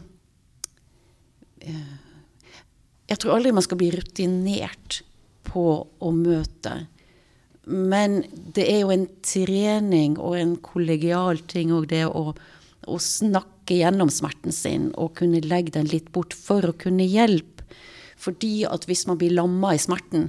Jeg 3.06 3.18
tror 3.20 3.36
aldri 3.36 3.52
man 3.54 3.62
skal 3.62 3.78
bli 3.78 3.92
rutinert 3.94 5.04
på 5.48 5.66
å 5.84 6.12
møte. 6.14 6.86
Men 7.68 8.22
det 8.56 8.64
er 8.70 8.82
jo 8.82 8.92
en 8.94 9.06
trening 9.24 10.16
og 10.16 10.38
en 10.38 10.54
kollegial 10.64 11.40
ting 11.50 11.72
òg, 11.76 11.90
det 11.90 12.06
å, 12.08 12.32
å 12.88 12.98
snakke 13.02 13.80
gjennom 13.82 14.08
smerten 14.12 14.54
sin 14.54 14.88
og 14.96 15.18
kunne 15.20 15.44
legge 15.44 15.74
den 15.76 15.90
litt 15.90 16.08
bort 16.14 16.36
for 16.36 16.64
å 16.64 16.76
kunne 16.76 17.04
hjelpe 17.04 17.58
fordi 18.18 18.64
at 18.66 18.88
hvis 18.88 19.04
man 19.06 19.18
blir 19.20 19.30
lamma 19.36 19.76
i 19.76 19.78
smerten 19.78 20.24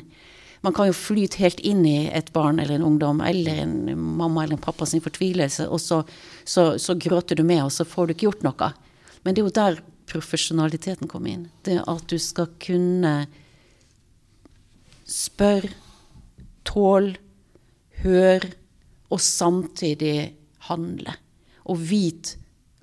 Man 0.61 0.75
kan 0.75 0.89
jo 0.89 0.93
flyte 0.93 1.39
helt 1.39 1.61
inn 1.63 1.85
i 1.87 2.09
et 2.11 2.33
barn 2.35 2.59
eller 2.59 2.75
en 2.75 2.85
ungdom 2.89 3.21
eller 3.23 3.61
en 3.63 3.77
mamma 3.95 4.43
eller 4.43 4.57
en 4.57 4.61
pappa 4.61 4.85
sin 4.85 4.99
fortvilelse, 4.99 5.69
og 5.71 5.79
så, 5.79 6.01
så, 6.43 6.73
så 6.75 6.97
gråter 6.99 7.39
du 7.39 7.45
med, 7.47 7.63
og 7.63 7.71
så 7.71 7.85
får 7.87 8.09
du 8.09 8.13
ikke 8.13 8.25
gjort 8.25 8.43
noe. 8.43 8.67
Men 9.23 9.37
det 9.37 9.39
er 9.39 9.47
jo 9.47 9.53
der 9.55 9.79
profesjonaliteten 10.11 11.07
kommer 11.07 11.31
inn. 11.31 11.45
Det 11.63 11.77
at 11.79 12.03
du 12.11 12.17
skal 12.19 12.51
kunne 12.59 13.13
spørre, 15.09 15.71
tål, 16.69 17.15
hør, 18.03 18.45
og 19.09 19.21
samtidig 19.23 20.35
handle. 20.69 21.15
Og 21.69 21.81
vit 21.89 22.35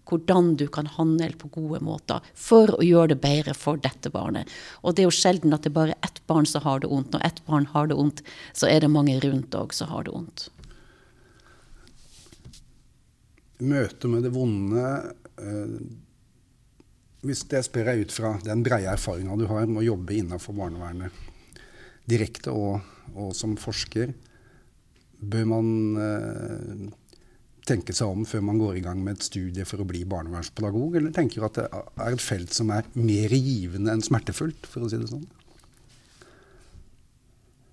hvordan 0.07 0.53
du 0.59 0.67
kan 0.71 0.87
handle 0.87 1.33
på 1.39 1.51
gode 1.55 1.81
måter 1.83 2.23
for 2.39 2.71
å 2.77 2.85
gjøre 2.85 3.15
det 3.15 3.21
bedre 3.25 3.55
for 3.59 3.81
dette 3.83 4.11
barnet. 4.15 4.51
Og 4.83 4.95
det 4.95 5.03
er 5.03 5.09
jo 5.09 5.19
sjelden 5.19 5.55
at 5.55 5.65
det 5.65 5.73
er 5.73 5.81
bare 5.81 5.99
ett 6.07 6.21
barn 6.31 6.47
som 6.47 6.63
har 6.67 6.83
det 6.83 6.91
vondt. 6.93 7.15
Når 7.15 7.27
ett 7.27 7.43
barn 7.47 7.67
har 7.73 7.91
det 7.91 7.99
vondt, 7.99 8.23
så 8.55 8.71
er 8.71 8.85
det 8.85 8.93
mange 8.93 9.19
rundt 9.25 9.57
òg 9.59 9.75
som 9.75 9.91
har 9.91 10.07
det 10.07 10.15
vondt. 10.15 10.51
møte 13.59 14.09
med 14.13 14.21
det 14.23 14.35
vonde 14.35 14.89
eh, 15.41 15.77
Hvis 17.25 17.47
det 17.49 17.63
spør 17.65 17.89
jeg 17.89 18.05
ut 18.05 18.13
fra 18.13 18.35
den 18.45 18.63
breie 18.63 18.91
erfaringa 18.93 19.39
du 19.41 19.47
har 19.49 19.65
med 19.67 19.81
å 19.81 19.87
jobbe 19.87 20.15
innenfor 20.15 20.55
barnevernet, 20.55 21.11
direkte 22.09 22.55
og, 22.55 22.81
og 23.15 23.35
som 23.37 23.57
forsker, 23.61 24.13
bør 25.17 25.49
man 25.49 25.69
eh, 26.01 26.87
tenke 27.67 27.95
seg 27.97 28.11
om 28.13 28.27
før 28.29 28.45
man 28.47 28.61
går 28.61 28.79
i 28.79 28.85
gang 28.85 29.01
med 29.03 29.17
et 29.17 29.27
studie 29.27 29.67
for 29.67 29.83
å 29.83 29.89
bli 29.89 30.05
barnevernspedagog, 30.09 30.99
eller 30.99 31.15
tenker 31.15 31.43
du 31.43 31.49
at 31.49 31.59
det 31.59 31.67
er 31.73 32.13
et 32.13 32.23
felt 32.23 32.55
som 32.55 32.71
er 32.75 32.87
mer 32.95 33.35
givende 33.35 33.95
enn 33.95 34.05
smertefullt, 34.05 34.69
for 34.71 34.87
å 34.87 34.91
si 34.91 35.01
det 35.01 35.11
sånn? 35.11 35.27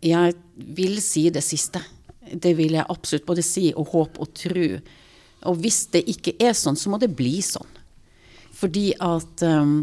Jeg 0.03 0.35
vil 0.75 0.97
si 1.03 1.29
det 1.31 1.43
siste. 1.45 1.79
Det 2.23 2.51
vil 2.57 2.75
jeg 2.75 2.89
absolutt 2.91 3.27
både 3.27 3.43
si 3.45 3.69
og 3.71 3.93
håpe 3.93 4.19
og 4.23 4.33
tro. 4.35 4.65
Og 5.47 5.59
hvis 5.61 5.85
det 5.93 6.03
ikke 6.11 6.35
er 6.43 6.55
sånn, 6.57 6.79
så 6.79 6.91
må 6.91 6.99
det 6.99 7.13
bli 7.15 7.37
sånn. 7.43 7.69
Fordi 8.53 8.89
at 9.03 9.43
um, 9.47 9.77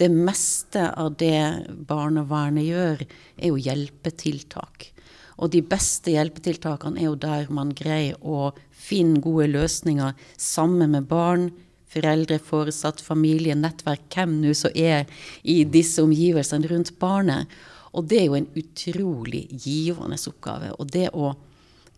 det 0.00 0.10
meste 0.12 0.90
av 0.92 1.14
det 1.20 1.66
barnevernet 1.88 2.66
gjør, 2.66 3.04
er 3.36 3.52
jo 3.52 3.60
hjelpetiltak. 3.60 4.90
Og 5.36 5.52
de 5.52 5.60
beste 5.64 6.14
hjelpetiltakene 6.14 7.00
er 7.00 7.10
jo 7.10 7.20
der 7.20 7.48
man 7.52 7.74
greier 7.76 8.16
å 8.24 8.50
finne 8.72 9.20
gode 9.24 9.50
løsninger 9.52 10.16
sammen 10.40 10.94
med 10.94 11.08
barn, 11.10 11.50
foreldre, 11.96 12.38
foresatt, 12.42 13.00
familie, 13.04 13.56
nettverk, 13.56 14.04
hvem 14.12 14.38
nå 14.42 14.52
som 14.56 14.74
er 14.74 15.06
i 15.44 15.62
disse 15.64 16.02
omgivelsene 16.04 16.68
rundt 16.72 16.94
barnet. 17.00 17.52
Og 17.96 18.08
det 18.10 18.20
er 18.20 18.26
jo 18.28 18.38
en 18.38 18.48
utrolig 18.60 19.46
givende 19.64 20.18
oppgave. 20.28 20.72
Og 20.76 20.90
det 20.92 21.08
å 21.16 21.32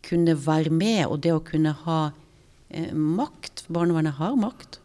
kunne 0.07 0.37
være 0.38 0.71
med, 0.71 1.07
og 1.09 1.23
det 1.25 1.35
å 1.35 1.43
kunne 1.45 1.75
ha 1.85 2.00
eh, 2.71 2.93
makt 2.95 3.67
Barnevernet 3.69 4.17
har 4.21 4.37
makt. 4.38 4.78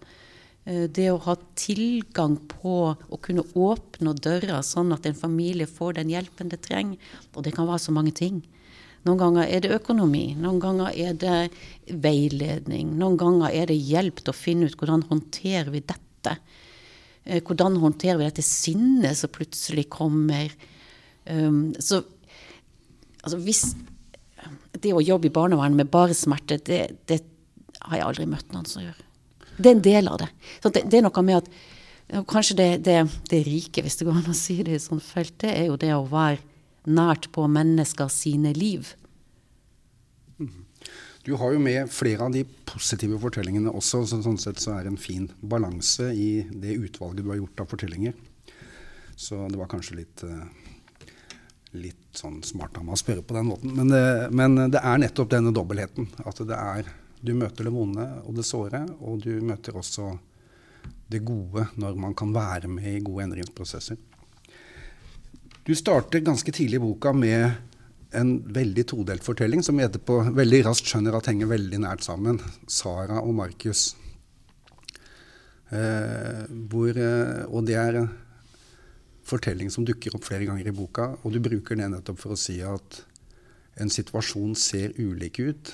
Eh, 0.66 0.86
det 0.88 1.10
å 1.12 1.22
ha 1.26 1.36
tilgang 1.60 2.38
på 2.52 2.78
å 2.96 3.20
kunne 3.24 3.46
åpne 3.54 4.16
døra 4.16 4.62
sånn 4.64 4.94
at 4.96 5.08
en 5.10 5.18
familie 5.18 5.68
får 5.68 6.00
den 6.00 6.14
hjelpen 6.14 6.52
det 6.52 6.62
trenger. 6.68 7.00
Og 7.36 7.44
det 7.46 7.56
kan 7.56 7.68
være 7.70 7.84
så 7.84 7.96
mange 7.96 8.16
ting. 8.16 8.42
Noen 9.04 9.20
ganger 9.20 9.50
er 9.52 9.64
det 9.64 9.74
økonomi, 9.76 10.30
noen 10.40 10.62
ganger 10.64 10.94
er 10.96 11.16
det 11.20 11.40
veiledning. 11.92 12.94
Noen 12.96 13.18
ganger 13.20 13.52
er 13.52 13.68
det 13.68 13.76
hjelp 13.76 14.22
til 14.22 14.32
å 14.32 14.38
finne 14.38 14.70
ut 14.70 14.78
hvordan 14.80 15.04
håndterer 15.10 15.74
vi 15.74 15.84
dette. 15.84 16.38
Eh, 17.26 17.42
hvordan 17.44 17.82
håndterer 17.84 18.22
vi 18.22 18.30
dette 18.30 18.46
sinnet 18.48 19.20
som 19.20 19.32
plutselig 19.34 19.90
kommer. 19.92 20.54
Um, 21.28 21.72
så 21.80 22.02
altså 23.24 23.40
hvis 23.44 23.62
det 24.84 24.92
å 24.92 25.04
jobbe 25.04 25.30
i 25.30 25.36
barnevernet 25.36 25.80
med 25.80 25.92
bare 25.92 26.16
smerte, 26.16 26.60
det, 26.68 26.82
det, 27.08 27.22
har 27.84 28.00
jeg 28.00 28.08
aldri 28.08 28.28
møtt 28.32 28.52
noen 28.56 28.68
som 28.68 28.84
gjør. 28.84 29.00
Det 29.58 29.70
er 29.70 29.76
en 29.76 29.86
del 29.86 30.10
av 30.12 30.20
det. 30.24 30.30
det, 30.66 30.84
det 30.90 31.00
er 31.00 31.08
noe 31.08 31.26
med 31.26 31.44
at 31.44 31.54
Kanskje 32.30 32.56
det, 32.60 32.66
det, 32.86 32.98
det, 33.32 33.38
rike, 33.48 33.82
hvis 33.82 33.96
det 33.98 34.06
går 34.06 34.18
an 34.20 34.34
å 34.34 34.36
si 34.38 34.58
det 34.62 34.76
i 34.76 34.82
sånt 34.82 35.02
felt, 35.02 35.34
det 35.42 35.54
er 35.56 35.70
jo 35.70 35.78
det 35.80 35.94
å 35.96 36.04
være 36.06 36.44
nært 36.86 37.30
på 37.34 37.46
mennesker 37.50 38.12
sine 38.12 38.52
liv. 38.54 38.92
Du 41.24 41.32
har 41.40 41.56
jo 41.56 41.62
med 41.64 41.88
flere 41.90 42.28
av 42.28 42.36
de 42.36 42.44
positive 42.68 43.18
fortellingene 43.24 43.72
også, 43.72 44.04
så 44.04 44.20
sånn 44.26 44.38
sett 44.38 44.60
så 44.60 44.76
er 44.76 44.84
det 44.84 44.92
en 44.92 45.00
fin 45.00 45.30
balanse 45.40 46.10
i 46.12 46.44
det 46.52 46.76
utvalget 46.76 47.24
du 47.24 47.32
har 47.32 47.40
gjort 47.40 47.64
av 47.64 47.72
fortellinger. 47.72 48.18
Så 49.16 49.40
det 49.48 49.58
var 49.58 49.72
kanskje 49.72 50.02
litt 50.02 50.26
uh, 50.28 50.44
litt 51.74 52.18
sånn 52.18 52.42
smart 52.46 52.76
av 52.78 52.86
meg 52.86 52.98
å 52.98 53.00
spørre 53.00 53.24
på 53.26 53.38
den 53.38 53.48
måten. 53.50 53.72
Men 53.78 53.90
det, 53.90 54.04
men 54.36 54.58
det, 54.68 54.82
er 54.82 55.00
nettopp 55.02 55.32
denne 55.32 55.54
dobbeltheten. 55.56 56.10
At 56.28 56.42
det 56.44 56.60
er 56.60 56.92
Du 57.24 57.32
møter 57.40 57.68
det 57.68 57.72
vonde 57.72 58.06
og 58.28 58.36
det 58.36 58.44
såre, 58.48 58.84
og 59.00 59.22
du 59.24 59.38
møter 59.46 59.78
også 59.80 60.10
det 61.12 61.22
gode 61.24 61.70
når 61.80 62.00
man 62.00 62.16
kan 62.18 62.34
være 62.36 62.68
med 62.72 62.98
i 62.98 63.04
gode 63.04 63.30
endringsprosesser. 63.30 64.00
Du 65.64 65.72
starter 65.80 66.20
ganske 66.20 66.52
tidlig 66.52 66.82
i 66.82 66.84
boka 66.84 67.14
med 67.16 67.54
en 68.14 68.34
veldig 68.54 68.84
todelt 68.92 69.24
fortelling, 69.26 69.64
som 69.64 69.80
vi 69.80 69.86
etterpå 69.86 70.20
veldig 70.36 70.60
raskt 70.68 70.90
skjønner 70.92 71.16
at 71.18 71.30
henger 71.32 71.50
veldig 71.50 71.80
nært 71.86 72.04
sammen. 72.06 72.42
Sara 72.68 73.22
og 73.24 73.32
Markus. 73.38 73.94
Eh, 75.72 76.44
hvor, 76.70 76.92
eh, 76.92 77.48
og 77.48 77.64
det 77.66 77.80
er 77.80 78.02
en 78.02 78.12
fortelling 79.24 79.72
som 79.72 79.88
dukker 79.88 80.14
opp 80.14 80.28
flere 80.28 80.46
ganger 80.50 80.68
i 80.70 80.76
boka, 80.76 81.14
og 81.24 81.34
du 81.34 81.40
bruker 81.42 81.80
det 81.80 81.88
nettopp 81.90 82.20
for 82.20 82.36
å 82.36 82.40
si 82.40 82.60
at 82.68 83.00
en 83.82 83.90
situasjon 83.90 84.54
ser 84.60 84.94
ulik 85.00 85.40
ut 85.40 85.74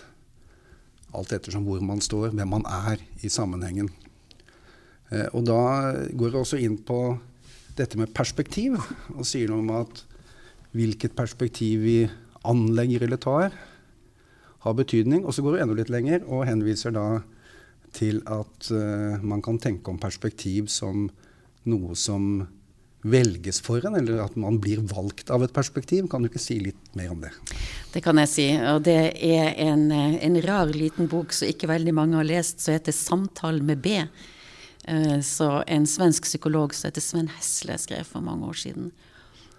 alt 1.16 1.34
ettersom 1.34 1.66
hvor 1.68 1.82
man 1.84 2.02
står, 2.04 2.34
hvem 2.36 2.54
man 2.58 2.66
er 2.70 3.02
i 3.26 3.32
sammenhengen. 3.32 3.90
Eh, 5.10 5.28
og 5.34 5.46
da 5.50 5.62
går 6.14 6.34
det 6.34 6.42
også 6.42 6.62
inn 6.62 6.78
på 6.86 7.18
dette 7.80 7.98
med 8.00 8.14
perspektiv, 8.14 8.78
og 9.16 9.26
sier 9.28 9.50
noe 9.50 9.64
om 9.64 9.74
at 9.80 10.04
hvilket 10.76 11.16
perspektiv 11.18 11.82
vi 11.86 11.98
anlegger 12.48 13.08
eller 13.08 13.22
tar, 13.22 13.56
har 14.60 14.76
betydning. 14.76 15.24
Og 15.26 15.34
så 15.34 15.44
går 15.44 15.56
du 15.56 15.64
enda 15.64 15.78
litt 15.78 15.92
lenger 15.92 16.26
og 16.28 16.46
henviser 16.50 16.94
da 16.96 17.22
til 17.96 18.22
at 18.30 18.70
uh, 18.70 19.18
man 19.26 19.42
kan 19.42 19.58
tenke 19.62 19.90
om 19.90 20.00
perspektiv 20.02 20.68
som 20.70 21.08
noe 21.70 21.96
som 21.98 22.44
velges 23.02 23.62
for 23.64 23.84
en, 23.88 23.96
eller 23.96 24.20
at 24.26 24.36
man 24.40 24.58
blir 24.60 24.82
valgt 24.90 25.32
av 25.32 25.44
et 25.46 25.54
perspektiv. 25.56 26.10
Kan 26.12 26.24
du 26.24 26.30
ikke 26.30 26.42
si 26.42 26.60
litt 26.64 26.96
mer 27.00 27.14
om 27.14 27.22
det? 27.24 27.32
Det 27.94 28.04
kan 28.04 28.20
jeg 28.20 28.32
si. 28.32 28.48
Og 28.74 28.84
det 28.88 28.98
er 29.16 29.54
en, 29.70 29.88
en 29.92 30.42
rar 30.46 30.74
liten 30.76 31.08
bok 31.12 31.34
som 31.36 31.50
ikke 31.50 31.72
veldig 31.72 31.96
mange 31.96 32.20
har 32.20 32.28
lest, 32.28 32.60
som 32.64 32.76
heter 32.76 32.96
«Samtal 32.96 33.62
med 33.64 33.80
B'. 33.86 34.04
Eh, 34.90 35.20
så 35.26 35.64
en 35.68 35.88
svensk 35.88 36.28
psykolog 36.28 36.76
som 36.76 36.90
heter 36.90 37.04
Sven 37.04 37.32
Hesle 37.38 37.78
skrev 37.80 38.08
for 38.08 38.26
mange 38.26 38.48
år 38.50 38.60
siden. 38.66 38.92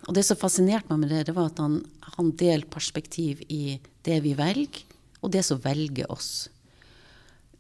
Og 0.09 0.15
det 0.17 0.25
som 0.27 0.39
fascinerte 0.41 0.89
meg 0.93 1.05
med 1.05 1.13
det, 1.13 1.27
det 1.29 1.37
var 1.37 1.51
at 1.51 1.61
han, 1.61 1.81
han 2.17 2.33
delte 2.41 2.73
perspektiv 2.73 3.45
i 3.49 3.79
det 4.07 4.21
vi 4.25 4.33
velger, 4.37 4.87
og 5.21 5.33
det 5.35 5.45
som 5.45 5.61
velger 5.61 6.09
oss. 6.13 6.49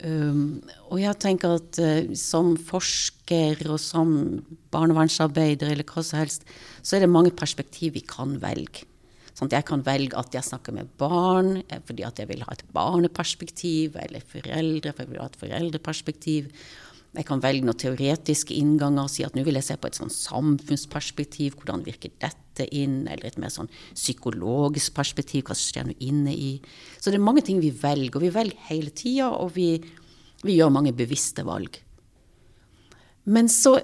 Um, 0.01 0.63
og 0.89 1.01
jeg 1.03 1.19
tenker 1.21 1.59
at 1.59 1.79
uh, 1.83 2.13
som 2.17 2.55
forsker 2.57 3.61
og 3.69 3.77
som 3.83 4.15
barnevernsarbeider 4.73 5.75
eller 5.75 5.85
hva 5.85 6.05
som 6.07 6.23
helst, 6.23 6.47
så 6.81 6.97
er 6.97 7.05
det 7.05 7.13
mange 7.13 7.35
perspektiv 7.37 7.99
vi 7.99 8.05
kan 8.09 8.39
velge. 8.41 8.87
Sånn 9.37 9.53
jeg 9.53 9.65
kan 9.69 9.85
velge 9.87 10.19
at 10.21 10.35
jeg 10.37 10.45
snakker 10.45 10.75
med 10.77 10.89
barn 11.01 11.63
eh, 11.63 11.81
fordi 11.89 12.05
at 12.05 12.19
jeg 12.21 12.29
vil 12.29 12.43
ha 12.45 12.53
et 12.53 12.65
barneperspektiv, 12.77 13.97
eller 14.01 14.25
foreldre 14.29 14.93
for 14.93 15.05
jeg 15.05 15.13
vil 15.13 15.23
ha 15.23 15.29
et 15.31 15.41
foreldreperspektiv. 15.41 16.51
Jeg 17.11 17.27
kan 17.27 17.41
velge 17.43 17.67
noen 17.67 17.79
teoretiske 17.79 18.55
innganger 18.55 19.09
og 19.09 19.11
si 19.11 19.25
at 19.27 19.35
nå 19.35 19.43
vil 19.43 19.59
jeg 19.59 19.67
se 19.67 19.77
på 19.81 19.89
et 19.91 19.97
sånn 19.99 20.13
samfunnsperspektiv. 20.15 21.57
Hvordan 21.59 21.83
virker 21.83 22.13
dette 22.23 22.69
inn? 22.71 23.03
Eller 23.11 23.33
et 23.33 23.39
mer 23.43 23.51
sånn 23.51 23.71
psykologisk 23.97 24.95
perspektiv. 24.95 25.49
Hva 25.49 25.57
skjer 25.59 25.89
nå 25.89 25.97
inne 26.07 26.35
i 26.35 26.53
Så 27.01 27.11
det 27.11 27.19
er 27.19 27.27
mange 27.27 27.43
ting 27.47 27.59
vi 27.63 27.73
velger, 27.75 28.21
og 28.21 28.23
vi 28.23 28.35
velger 28.35 28.69
hele 28.69 28.95
tida, 28.95 29.33
og 29.35 29.57
vi, 29.57 29.73
vi, 30.45 30.55
gjør 30.55 30.71
mange 30.77 30.95
bevisste 30.95 31.43
valg. 31.49 31.81
Men 33.27 33.51
så, 33.51 33.75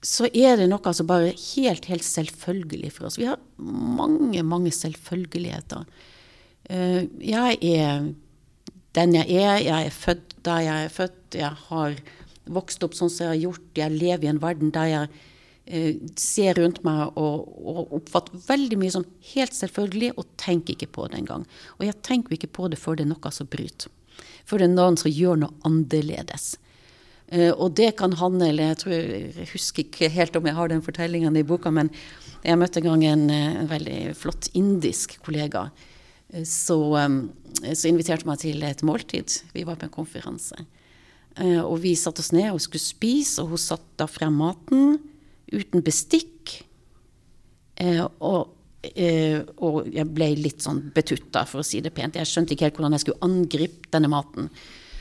så 0.00 0.30
er 0.32 0.56
det 0.62 0.70
noe 0.72 0.94
som 0.96 1.10
bare 1.10 1.34
helt, 1.36 1.84
helt 1.90 2.06
selvfølgelig 2.06 2.94
for 2.96 3.10
oss. 3.10 3.20
Vi 3.20 3.28
har 3.28 3.44
mange, 3.60 4.40
mange 4.40 4.72
selvfølgeligheter. 4.72 5.84
Eh, 6.72 7.04
jeg 7.28 7.60
er 7.76 8.08
den 8.96 9.14
jeg 9.14 9.36
er. 9.36 9.60
Jeg 9.62 9.86
er 9.86 9.94
født 9.94 10.34
der 10.46 10.64
jeg 10.64 10.88
er 10.88 10.96
født. 10.96 11.36
Jeg 11.36 11.52
har 11.68 12.00
vokst 12.50 12.84
opp 12.86 12.96
sånn 12.96 13.10
som 13.12 13.26
jeg 13.26 13.34
har 13.34 13.42
gjort. 13.48 13.68
Jeg 13.76 13.96
lever 13.96 14.26
i 14.26 14.30
en 14.32 14.42
verden 14.42 14.72
der 14.74 14.88
jeg 14.90 15.10
eh, 15.66 16.00
ser 16.20 16.58
rundt 16.60 16.82
meg 16.86 17.18
og, 17.20 17.50
og, 17.60 17.82
oppfatter 18.00 18.40
veldig 18.46 18.80
mye 18.80 18.94
som 18.94 19.06
helt 19.34 19.56
selvfølgelig, 19.56 20.14
og 20.16 20.30
tenker 20.40 20.76
ikke 20.76 20.92
på 20.96 21.10
det 21.10 21.20
engang. 21.22 21.46
Og 21.78 21.86
jeg 21.88 22.00
tenker 22.06 22.36
ikke 22.36 22.54
på 22.60 22.70
det 22.72 22.80
før 22.80 22.98
det 22.98 23.06
er 23.06 23.12
noe 23.12 23.34
som 23.34 23.50
bryter. 23.50 23.92
Før 24.48 24.62
det 24.62 24.70
er 24.70 24.74
noen 24.74 24.98
som 25.00 25.12
gjør 25.12 25.44
noe 25.44 25.68
annerledes. 25.68 26.54
Eh, 27.30 27.52
og 27.52 27.76
det 27.78 27.92
kan 28.00 28.16
handle 28.18 28.50
Jeg 28.50 28.78
tror, 28.82 28.96
jeg 28.96 29.50
husker 29.52 29.86
ikke 29.86 30.10
helt 30.10 30.36
om 30.36 30.48
jeg 30.48 30.56
har 30.56 30.72
den 30.72 30.82
fortellingen 30.82 31.36
i 31.38 31.46
boka, 31.46 31.70
men 31.70 31.92
jeg 32.42 32.58
møtte 32.58 32.80
en 32.80 32.88
gang 32.88 33.04
en, 33.06 33.30
en 33.30 33.70
veldig 33.70 34.16
flott 34.18 34.48
indisk 34.58 35.18
kollega. 35.24 35.68
Eh, 36.32 36.44
så, 36.44 36.80
eh, 36.98 37.74
så 37.74 37.90
inviterte 37.90 38.26
meg 38.28 38.42
til 38.42 38.62
et 38.66 38.82
måltid. 38.86 39.42
Vi 39.54 39.64
var 39.68 39.78
på 39.78 39.86
en 39.86 39.94
konferanse. 39.94 40.66
Eh, 41.38 41.60
og 41.60 41.78
vi 41.84 41.94
satte 41.98 42.24
oss 42.24 42.32
ned 42.34 42.50
og 42.52 42.62
skulle 42.62 42.82
spise, 42.82 43.42
og 43.42 43.54
hun 43.54 43.62
satte 43.62 44.08
frem 44.10 44.34
maten 44.40 44.98
uten 45.50 45.84
bestikk. 45.84 46.56
Eh, 47.80 48.02
og, 48.02 48.50
eh, 48.90 49.40
og 49.62 49.88
jeg 49.94 50.08
ble 50.10 50.32
litt 50.38 50.64
sånn 50.66 50.82
betutta, 50.94 51.46
for 51.46 51.62
å 51.62 51.66
si 51.66 51.80
det 51.80 51.94
pent. 51.94 52.18
Jeg 52.18 52.28
skjønte 52.28 52.56
ikke 52.56 52.68
helt 52.68 52.80
hvordan 52.80 52.98
jeg 52.98 53.06
skulle 53.06 53.26
angripe 53.26 53.90
denne 53.94 54.12
maten. 54.12 54.50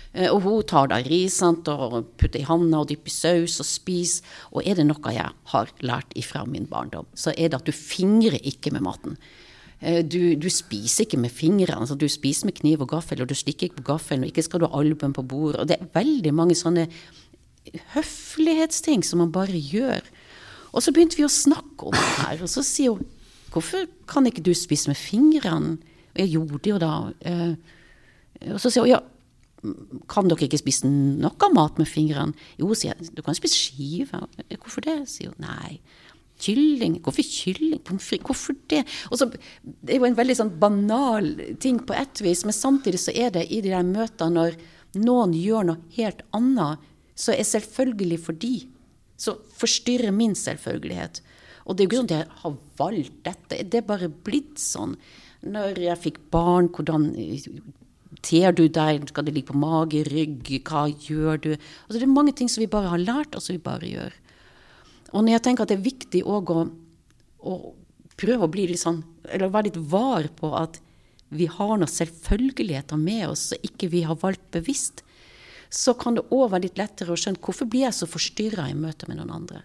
Og 0.09 0.39
hun 0.41 0.63
tar 0.65 0.87
da 0.89 0.97
ris 1.05 1.35
og 1.45 2.15
putter 2.17 2.39
i 2.39 2.47
handa 2.47 2.79
og 2.79 2.87
dypper 2.89 3.11
i 3.11 3.13
saus 3.13 3.59
og 3.61 3.67
spiser. 3.69 4.25
Og 4.57 4.65
er 4.65 4.79
det 4.79 4.87
noe 4.87 5.11
jeg 5.13 5.35
har 5.51 5.69
lært 5.85 6.15
ifra 6.17 6.47
min 6.49 6.65
barndom, 6.65 7.05
så 7.13 7.29
er 7.37 7.51
det 7.51 7.59
at 7.59 7.69
du 7.69 7.71
fingrer 7.71 8.41
ikke 8.41 8.73
med 8.73 8.87
maten. 8.87 9.19
Eh, 9.81 10.01
du, 10.03 10.35
du, 10.35 10.49
spiser 10.51 11.05
ikke 11.05 11.19
med 11.21 11.31
fingrene, 11.31 11.79
altså 11.79 11.95
du 11.95 12.07
spiser 12.11 12.49
med 12.49 12.57
kniv 12.59 12.83
og 12.83 12.91
gaffel, 12.91 13.21
og 13.23 13.29
du 13.29 13.35
stikker 13.37 13.69
ikke 13.69 13.81
på 13.81 13.91
gaffelen, 13.93 14.25
og 14.25 14.31
ikke 14.31 14.43
skal 14.43 14.61
du 14.61 14.67
ha 14.67 14.79
albuen 14.81 15.15
på 15.15 15.23
bordet. 15.23 15.61
Og 15.61 15.69
det 15.69 15.77
er 15.79 15.91
veldig 15.93 16.33
mange 16.35 16.57
sånne 16.57 16.87
høflighetsting 17.93 19.05
som 19.05 19.23
man 19.23 19.31
bare 19.31 19.59
gjør. 19.59 20.03
Og 20.73 20.83
så 20.83 20.93
begynte 20.93 21.17
vi 21.17 21.25
å 21.25 21.31
snakke 21.31 21.87
om 21.89 21.95
det 21.95 22.09
her, 22.19 22.43
og 22.43 22.51
så 22.51 22.65
sier 22.65 22.97
hun 22.97 23.15
Hvorfor 23.49 23.87
kan 24.05 24.27
ikke 24.29 24.43
du 24.45 24.51
spise 24.53 24.91
med 24.91 24.97
fingrene? 24.99 25.79
Og 26.11 26.19
jeg 26.21 26.29
gjorde 26.35 26.59
det 26.61 26.69
jo 26.69 26.75
da. 26.83 26.91
Eh, 27.25 28.51
og 28.53 28.59
så 28.61 28.69
sier 28.69 28.85
hun 28.85 28.91
ja, 28.91 28.99
kan 30.05 30.29
dere 30.29 30.45
ikke 30.45 30.59
spise 30.61 30.85
noe 30.85 31.49
mat 31.55 31.81
med 31.81 31.89
fingrene? 31.89 32.37
Jo, 32.61 32.69
sier 32.77 32.93
jeg, 32.93 33.09
du 33.17 33.23
kan 33.25 33.33
spise 33.33 33.57
skive. 33.57 34.21
Hvorfor 34.53 34.85
det? 34.85 34.99
sier 35.09 35.33
hun. 35.33 35.41
Nei. 35.41 35.79
Kylling. 36.39 36.99
Hvorfor 37.03 37.25
kylling? 37.25 37.81
Hvorfor 38.23 38.57
det? 38.71 38.85
Så, 39.11 39.27
det 39.29 39.95
er 39.95 39.99
jo 39.99 40.07
en 40.09 40.17
veldig 40.17 40.37
sånn 40.39 40.53
banal 40.61 41.33
ting 41.61 41.81
på 41.83 41.95
ett 41.97 42.21
vis, 42.23 42.45
men 42.47 42.55
samtidig 42.55 43.01
så 43.03 43.15
er 43.15 43.33
det 43.35 43.47
i 43.49 43.61
de 43.65 43.73
der 43.73 43.87
møtene 43.87 44.35
når 44.37 44.59
noen 44.99 45.35
gjør 45.37 45.67
noe 45.69 45.95
helt 45.97 46.23
annet, 46.35 46.85
så 47.19 47.35
er 47.35 47.45
selvfølgelig 47.45 48.19
for 48.23 48.37
de, 48.39 48.53
så 49.19 49.35
forstyrrer 49.59 50.15
min 50.15 50.35
selvfølgelighet. 50.37 51.19
Og 51.67 51.75
det 51.75 51.83
er 51.83 51.85
jo 51.85 51.89
ikke 51.89 51.99
sånn 51.99 52.09
at 52.09 52.15
jeg 52.15 52.37
har 52.43 52.55
valgt 52.79 53.17
dette, 53.27 53.59
det 53.67 53.81
er 53.81 53.89
bare 53.89 54.09
blitt 54.09 54.61
sånn. 54.61 54.95
Når 55.45 55.83
jeg 55.83 56.03
fikk 56.05 56.23
barn, 56.33 56.71
hvordan 56.73 57.11
ter 58.25 58.55
du 58.55 58.65
deg, 58.67 59.05
skal 59.11 59.27
det 59.27 59.35
ligge 59.35 59.51
på 59.51 59.59
mage, 59.59 60.01
rygg, 60.09 60.49
hva 60.67 60.87
gjør 60.89 61.43
du? 61.43 61.51
Altså, 61.53 61.99
det 61.99 62.07
er 62.07 62.15
mange 62.15 62.33
ting 62.35 62.49
som 62.51 62.63
vi 62.63 62.71
bare 62.71 62.91
har 62.91 63.03
lært, 63.03 63.35
og 63.35 63.43
som 63.43 63.55
vi 63.55 63.63
bare 63.63 63.91
gjør. 63.91 64.17
Og 65.13 65.23
når 65.23 65.37
jeg 65.37 65.45
tenker 65.47 65.65
at 65.65 65.71
det 65.71 65.79
er 65.79 65.87
viktig 65.87 66.21
òg 66.27 66.51
å, 66.53 66.63
å, 67.49 67.57
prøve 68.19 68.45
å 68.45 68.51
bli 68.51 68.67
litt 68.69 68.81
sånn, 68.81 69.01
eller 69.29 69.51
være 69.53 69.69
litt 69.69 69.81
var 69.91 70.27
på 70.37 70.51
at 70.59 70.79
vi 71.29 71.45
har 71.49 71.75
noen 71.77 71.89
selvfølgeligheter 71.89 72.99
med 72.99 73.27
oss 73.29 73.51
som 73.51 73.65
ikke 73.65 73.91
vi 73.93 74.03
har 74.07 74.17
valgt 74.21 74.47
bevisst, 74.53 75.03
så 75.69 75.93
kan 75.93 76.17
det 76.17 76.25
òg 76.33 76.49
være 76.51 76.65
litt 76.65 76.81
lettere 76.81 77.13
å 77.13 77.19
skjønne 77.19 77.41
hvorfor 77.45 77.69
blir 77.69 77.85
jeg 77.85 77.97
så 77.99 78.09
forstyrra 78.09 78.69
i 78.71 78.77
møte 78.77 79.09
med 79.09 79.19
noen 79.19 79.35
andre. 79.35 79.61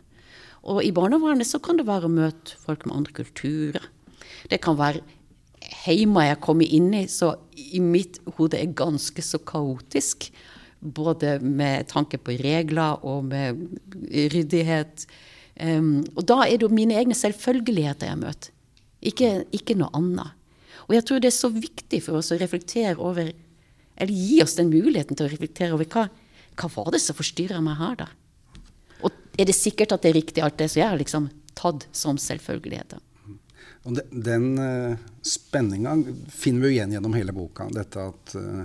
Og 0.69 0.81
i 0.85 0.93
barnevernet 0.97 1.49
så 1.49 1.61
kan 1.61 1.81
det 1.81 1.89
være 1.89 2.09
å 2.09 2.13
møte 2.13 2.57
folk 2.61 2.85
med 2.87 2.97
andre 2.99 3.17
kulturer. 3.17 3.89
Det 4.49 4.61
kan 4.65 4.77
være 4.79 5.03
hjemme 5.85 6.27
jeg 6.27 6.41
kommer 6.45 6.77
inn 6.77 6.91
i, 6.97 7.05
så 7.09 7.35
i 7.57 7.81
mitt 7.85 8.21
hode 8.37 8.61
er 8.61 8.77
ganske 8.77 9.25
så 9.25 9.41
kaotisk. 9.45 10.31
Både 10.81 11.39
med 11.41 11.89
tanke 11.93 12.21
på 12.21 12.37
regler 12.41 13.05
og 13.09 13.25
med 13.31 13.61
ryddighet. 14.35 15.07
Um, 15.61 16.03
og 16.17 16.25
da 16.27 16.41
er 16.45 16.59
det 16.59 16.67
jo 16.67 16.75
mine 16.75 16.97
egne 16.99 17.15
selvfølgeligheter 17.15 18.11
jeg 18.11 18.19
møter, 18.19 18.51
ikke, 19.05 19.31
ikke, 19.55 19.77
noe 19.79 19.93
annet. 19.95 20.35
Og 20.89 20.97
jeg 20.97 21.07
tror 21.07 21.23
det 21.23 21.31
er 21.31 21.37
så 21.37 21.51
viktig 21.53 22.01
for 22.03 22.19
oss 22.19 22.33
å 22.35 22.39
reflektere 22.41 22.97
over, 22.99 23.31
eller 23.95 24.27
gi 24.27 24.41
oss 24.43 24.57
den 24.59 24.73
muligheten 24.73 25.17
til 25.17 25.29
å 25.29 25.31
reflektere 25.31 25.77
over 25.77 25.89
hva, 25.93 26.09
hva 26.59 26.71
var 26.75 26.91
det 26.95 27.03
som 27.05 27.17
forstyrra 27.17 27.63
meg 27.65 27.79
her, 27.79 27.97
da? 28.03 28.11
Og 29.05 29.15
er 29.39 29.49
det 29.49 29.57
sikkert 29.57 29.95
at 29.95 30.03
det 30.03 30.11
er 30.11 30.19
riktig 30.19 30.43
alt 30.45 30.59
det 30.59 30.71
som 30.73 30.81
jeg 30.81 30.91
har 30.91 31.01
liksom 31.01 31.29
tatt 31.55 31.87
som 31.95 32.19
selvfølgeligheter? 32.19 33.03
Og 33.85 33.99
de, 33.99 34.05
den 34.27 34.55
uh, 34.57 34.97
spenninga 35.25 35.99
finner 36.33 36.65
vi 36.65 36.71
jo 36.73 36.77
igjen 36.79 36.95
gjennom 36.97 37.15
hele 37.15 37.35
boka. 37.37 37.69
Dette 37.73 38.09
at 38.09 38.35
uh, 38.41 38.65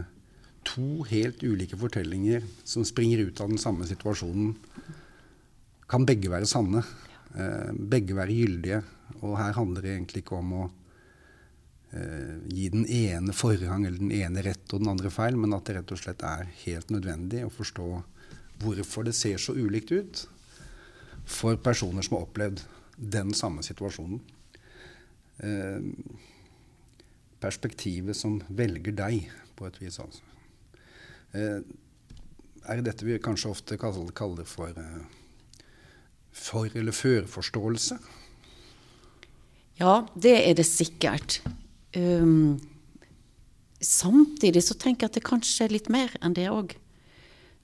to 0.67 1.03
helt 1.09 1.43
ulike 1.43 1.77
fortellinger 1.79 2.45
som 2.63 2.85
springer 2.87 3.25
ut 3.27 3.41
av 3.43 3.51
den 3.51 3.61
samme 3.61 3.87
situasjonen, 3.89 4.55
kan 5.89 6.05
begge 6.05 6.31
være 6.31 6.49
sanne. 6.49 6.83
Eh, 7.35 7.71
begge 7.73 8.17
være 8.17 8.35
gyldige. 8.35 8.81
Og 9.21 9.37
her 9.39 9.55
handler 9.57 9.85
det 9.85 9.95
egentlig 9.95 10.23
ikke 10.23 10.37
om 10.37 10.53
å 10.61 10.63
eh, 11.97 12.37
gi 12.53 12.69
den 12.73 12.85
ene 12.85 13.35
forrang 13.35 13.85
eller 13.85 13.99
den 14.01 14.13
ene 14.13 14.45
rett 14.45 14.73
og 14.73 14.83
den 14.83 14.91
andre 14.93 15.11
feil, 15.13 15.37
men 15.39 15.55
at 15.57 15.65
det 15.67 15.79
rett 15.79 15.93
og 15.95 16.01
slett 16.01 16.25
er 16.25 16.49
helt 16.63 16.93
nødvendig 16.93 17.43
å 17.45 17.53
forstå 17.53 17.89
hvorfor 18.59 19.07
det 19.07 19.15
ser 19.15 19.39
så 19.41 19.55
ulikt 19.55 19.93
ut 19.95 20.25
for 21.29 21.59
personer 21.63 22.03
som 22.05 22.17
har 22.17 22.25
opplevd 22.27 22.63
den 22.99 23.33
samme 23.37 23.63
situasjonen. 23.65 24.21
Eh, 25.39 25.91
perspektivet 27.39 28.17
som 28.17 28.41
velger 28.49 28.97
deg, 28.97 29.29
på 29.55 29.67
et 29.67 29.77
vis. 29.81 29.97
altså. 29.99 30.21
Er 31.35 32.81
dette 32.83 33.03
vi 33.03 33.17
kanskje 33.19 33.51
ofte 33.51 33.77
kaller 33.79 34.47
for 34.47 34.75
for- 36.31 36.71
eller 36.75 36.91
førforståelse? 36.91 37.99
Ja, 39.79 40.05
det 40.15 40.35
er 40.49 40.53
det 40.53 40.65
sikkert. 40.65 41.39
Um, 41.95 42.59
samtidig 43.81 44.63
så 44.63 44.75
tenker 44.75 45.07
jeg 45.07 45.09
at 45.09 45.13
det 45.13 45.23
kanskje 45.23 45.65
er 45.65 45.73
litt 45.73 45.89
mer 45.89 46.11
enn 46.21 46.35
det 46.35 46.49
òg. 46.51 46.75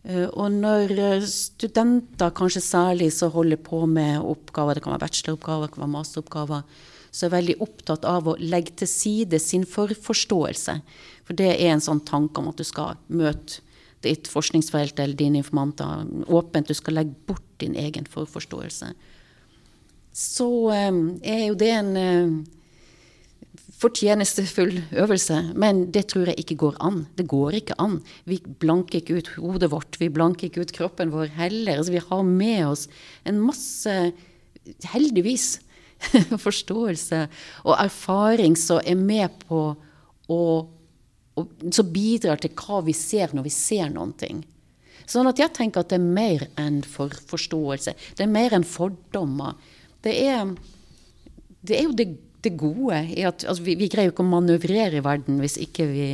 Uh, 0.05 0.29
og 0.31 0.51
når 0.51 1.25
studenter 1.27 2.31
kanskje 2.31 2.61
særlig 2.63 3.11
så 3.11 3.29
holder 3.33 3.57
på 3.57 3.85
med 3.85 4.21
oppgaver, 4.21 4.75
det 4.75 4.83
kan 4.83 4.93
være 4.93 5.05
bacheloroppgaver, 5.07 5.67
det 5.67 5.73
kan 5.75 5.83
være 5.83 5.95
masteroppgaver, 5.97 6.63
så 7.11 7.25
er 7.25 7.35
veldig 7.35 7.59
opptatt 7.63 8.05
av 8.05 8.27
å 8.27 8.39
legge 8.39 8.75
til 8.79 8.87
side 8.87 9.39
sin 9.39 9.65
forforståelse. 9.65 10.79
For 11.25 11.37
det 11.37 11.53
er 11.55 11.73
en 11.73 11.83
sånn 11.83 12.03
tanke 12.05 12.41
om 12.41 12.49
at 12.51 12.59
du 12.59 12.63
skal 12.67 12.99
møte 13.07 13.61
ditt 14.03 14.27
forskningsfelt 14.29 14.99
eller 14.99 15.17
dine 15.17 15.41
informanter 15.41 16.05
åpent. 16.27 16.67
Du 16.67 16.77
skal 16.77 16.99
legge 16.99 17.15
bort 17.27 17.45
din 17.61 17.75
egen 17.79 18.05
forforståelse. 18.09 18.91
Så 20.15 20.49
um, 20.71 21.17
er 21.23 21.47
jo 21.49 21.55
det 21.59 21.71
en 21.75 21.89
uh, 21.99 22.35
fortjenestefull 23.75 24.77
øvelse, 24.95 25.41
men 25.59 25.89
det 25.91 26.05
tror 26.13 26.29
jeg 26.31 26.39
ikke 26.39 26.57
går 26.61 26.77
an. 26.83 27.01
Det 27.17 27.27
går 27.27 27.57
ikke 27.59 27.75
an. 27.81 27.97
Vi 28.23 28.39
blanker 28.61 29.01
ikke 29.01 29.19
ut 29.19 29.33
hodet 29.35 29.71
vårt, 29.73 29.99
vi 29.99 30.09
blanker 30.09 30.47
ikke 30.47 30.63
ut 30.63 30.75
kroppen 30.75 31.11
vår 31.11 31.33
heller. 31.35 31.81
Altså, 31.81 31.95
vi 31.97 32.03
har 32.07 32.23
med 32.23 32.61
oss 32.69 32.87
en 33.27 33.41
masse, 33.43 33.95
heldigvis, 34.93 35.59
forståelse 36.47 37.25
og 37.65 37.75
erfaring 37.79 38.55
som 38.59 38.81
er 38.83 38.99
med 38.99 39.35
på 39.47 39.61
å 40.31 40.41
Som 41.35 41.89
bidrar 41.91 42.39
til 42.39 42.53
hva 42.55 42.81
vi 42.85 42.95
ser 42.95 43.33
når 43.35 43.47
vi 43.47 43.53
ser 43.53 43.89
noen 43.91 44.13
ting. 44.17 44.43
Sånn 45.05 45.27
at 45.29 45.39
jeg 45.39 45.53
tenker 45.53 45.83
at 45.83 45.91
det 45.91 45.99
er 45.99 46.05
mer 46.05 46.47
enn 46.59 46.79
for 46.87 47.13
forståelse. 47.29 47.93
Det 48.17 48.25
er 48.25 48.31
mer 48.31 48.55
enn 48.57 48.65
fordommer. 48.65 49.57
Det 50.05 50.15
er, 50.25 50.55
det 51.65 51.77
er 51.77 51.85
jo 51.85 51.97
det, 51.97 52.07
det 52.45 52.55
gode 52.57 53.01
i 53.13 53.25
at 53.27 53.45
altså, 53.45 53.65
vi, 53.65 53.75
vi, 53.77 53.89
greier 53.91 54.09
jo 54.09 54.15
ikke 54.15 54.25
å 54.25 54.33
manøvrere 54.33 55.01
i 55.01 55.05
verden 55.05 55.41
hvis 55.43 55.59
ikke 55.61 55.87
vi 55.91 56.07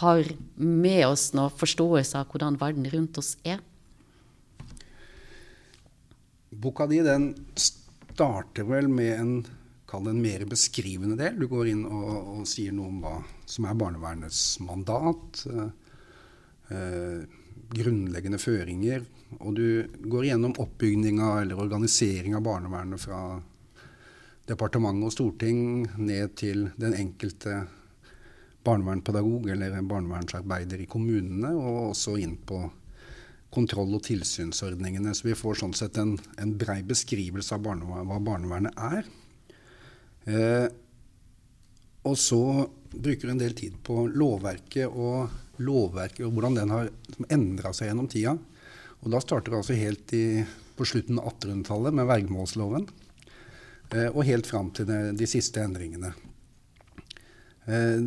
har 0.00 0.30
med 0.54 1.02
oss 1.08 1.30
noe 1.34 1.50
forståelse 1.50 2.20
av 2.20 2.30
hvordan 2.30 2.58
verden 2.60 2.86
rundt 2.92 3.18
oss 3.18 3.34
er. 3.42 3.58
Boka 6.50 6.86
di 6.90 7.00
den 7.02 7.32
starter 7.58 8.66
vel 8.68 8.90
med 8.90 9.12
en, 9.16 9.34
en 9.96 10.22
mer 10.22 10.44
beskrivende 10.50 11.18
del. 11.18 11.38
Du 11.40 11.48
går 11.50 11.72
inn 11.72 11.84
og, 11.86 12.10
og, 12.20 12.42
sier 12.50 12.74
noe 12.74 12.90
om 12.90 13.02
hva 13.02 13.16
som 13.50 13.66
er 13.66 13.78
barnevernets 13.78 14.60
mandat. 14.64 15.44
Eh, 16.70 17.22
grunnleggende 17.70 18.38
føringer. 18.38 19.04
Og 19.38 19.54
du 19.54 19.66
går 20.10 20.30
gjennom 20.30 20.56
oppbygninga 20.58 21.36
eller 21.42 21.60
organisering 21.62 22.34
av 22.34 22.44
barnevernet 22.46 23.02
fra 23.02 23.20
departement 24.50 25.04
og 25.06 25.12
storting 25.14 25.86
ned 26.00 26.34
til 26.38 26.66
den 26.80 26.96
enkelte 26.98 27.60
barnevernspedagog 28.66 29.48
eller 29.54 29.78
barnevernsarbeider 29.86 30.82
i 30.82 30.88
kommunene, 30.90 31.52
og 31.54 31.92
også 31.92 32.16
inn 32.20 32.36
på 32.46 32.64
kontroll- 33.54 33.94
og 33.96 34.02
tilsynsordningene. 34.06 35.14
Så 35.14 35.30
vi 35.30 35.38
får 35.38 35.62
sånn 35.62 35.76
sett 35.78 35.98
en, 36.02 36.16
en 36.42 36.52
brei 36.58 36.80
beskrivelse 36.86 37.56
av 37.56 37.64
barnevern, 37.64 38.10
hva 38.10 38.18
barnevernet 38.26 38.84
er. 38.90 39.08
Eh, 40.30 40.68
og 42.06 42.18
så 42.18 42.42
bruker 42.90 43.30
en 43.30 43.40
del 43.40 43.54
tid 43.56 43.76
på 43.86 44.06
lovverket 44.08 44.90
og, 44.90 45.30
lovverket 45.62 46.24
og 46.26 46.34
hvordan 46.34 46.58
den 46.58 46.74
har 46.74 46.90
endra 47.30 47.72
seg 47.76 47.90
gjennom 47.90 48.08
tida. 48.10 48.36
Og 49.00 49.14
da 49.14 49.20
starter 49.22 49.52
vi 49.52 49.60
altså 49.60 49.78
helt 49.78 50.14
i, 50.16 50.24
på 50.76 50.88
slutten 50.88 51.20
av 51.20 51.32
1800-tallet 51.32 51.96
med 51.96 52.10
vergemålsloven. 52.10 52.86
Eh, 53.94 54.08
og 54.10 54.26
helt 54.28 54.48
fram 54.50 54.70
til 54.76 54.88
de, 54.90 55.00
de 55.16 55.28
siste 55.30 55.62
endringene. 55.62 56.12
Eh, 57.66 58.06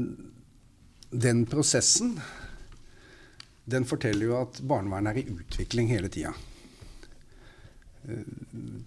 den 1.14 1.46
prosessen 1.50 2.16
den 3.70 3.86
forteller 3.88 4.28
jo 4.28 4.40
at 4.42 4.60
barnevernet 4.68 5.14
er 5.14 5.22
i 5.22 5.38
utvikling 5.38 5.88
hele 5.92 6.10
tida. 6.12 6.34
Eh, 8.04 8.26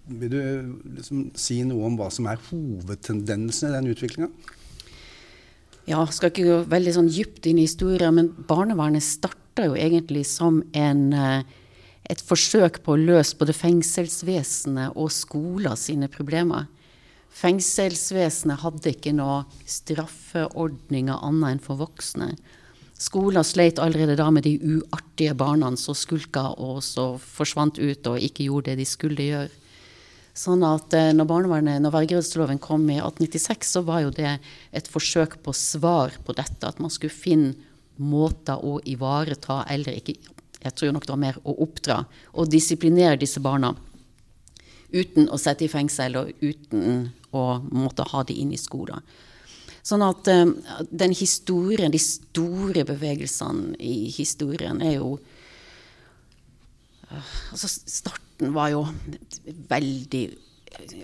vil 0.05 0.33
du 0.33 0.41
liksom 0.99 1.31
si 1.37 1.63
noe 1.65 1.89
om 1.89 1.97
hva 1.99 2.11
som 2.13 2.29
er 2.29 2.41
hovedtendensen 2.49 3.71
i 3.71 3.77
den 3.77 3.91
utviklinga? 3.93 4.29
Ja, 5.87 6.01
skal 6.11 6.33
ikke 6.33 6.43
gå 6.43 6.55
veldig 6.67 6.93
sånn 6.97 7.07
dypt 7.07 7.45
inn 7.47 7.61
i 7.61 7.63
historien, 7.63 8.17
men 8.17 8.33
barnevernet 8.49 9.05
starta 9.05 9.69
jo 9.69 9.77
egentlig 9.79 10.25
som 10.27 10.59
en, 10.75 11.13
eh, 11.13 11.43
et 12.09 12.19
forsøk 12.19 12.83
på 12.83 12.93
å 12.93 12.99
løse 12.99 13.37
både 13.39 13.55
fengselsvesenet 13.55 14.97
og 14.97 15.09
skoler 15.11 15.75
sine 15.79 16.09
problemer. 16.09 16.67
Fengselsvesenet 17.31 18.59
hadde 18.59 18.91
ikke 18.91 19.13
noe 19.15 19.45
straffeordninger 19.65 21.23
annet 21.23 21.51
enn 21.55 21.63
for 21.63 21.77
voksne. 21.77 22.35
Skolen 22.97 23.45
sleit 23.45 23.79
allerede 23.79 24.17
da 24.17 24.29
med 24.29 24.43
de 24.43 24.57
uartige 24.57 25.35
barna 25.37 25.69
som 25.77 25.95
skulka 25.95 26.49
og 26.57 26.81
så 26.81 27.17
forsvant 27.21 27.77
ut 27.77 28.07
og 28.07 28.19
ikke 28.19 28.49
gjorde 28.49 28.71
det 28.71 28.79
de 28.79 28.85
skulle 28.85 29.23
gjøre. 29.23 29.49
Sånn 30.37 30.61
at 30.67 30.93
eh, 30.93 31.13
når 31.17 31.29
barnevernet, 31.31 31.81
når 31.81 31.95
vergerådsloven 31.95 32.59
kom 32.61 32.83
i 32.91 32.99
1896, 32.99 33.71
så 33.73 33.81
var 33.87 34.03
jo 34.03 34.13
det 34.13 34.35
et 34.75 34.89
forsøk 34.91 35.39
på 35.41 35.53
svar 35.57 36.13
på 36.25 36.35
dette. 36.37 36.61
At 36.67 36.81
man 36.83 36.93
skulle 36.93 37.15
finne 37.15 37.55
måter 37.97 38.61
å 38.61 38.77
ivareta 38.85 39.63
eller 39.73 39.97
ikke 39.97 40.13
Jeg 40.57 40.73
tror 40.73 40.91
nok 40.93 41.05
det 41.05 41.13
var 41.13 41.21
mer 41.21 41.35
å 41.45 41.53
oppdra 41.63 41.95
og 42.33 42.49
disiplinere 42.49 43.19
disse 43.21 43.39
barna. 43.39 43.69
Uten 44.89 45.29
å 45.29 45.37
sette 45.37 45.65
i 45.65 45.69
fengsel 45.71 46.17
og 46.17 46.31
uten 46.41 47.11
å 47.31 47.43
måtte 47.71 48.05
ha 48.09 48.23
de 48.25 48.33
inn 48.41 48.51
i 48.51 48.59
skolen. 48.59 49.05
Sånn 49.85 50.03
at 50.03 50.27
um, 50.33 50.55
den 50.89 51.13
historien, 51.15 51.93
de 51.93 52.01
store 52.01 52.83
bevegelsene 52.89 53.77
i 53.79 54.09
historien, 54.11 54.81
er 54.81 54.97
jo 54.97 55.13
uh, 57.11 57.35
Altså, 57.53 57.69
starten 58.37 58.53
var 58.53 58.69
jo 58.69 58.85
veldig 59.69 60.37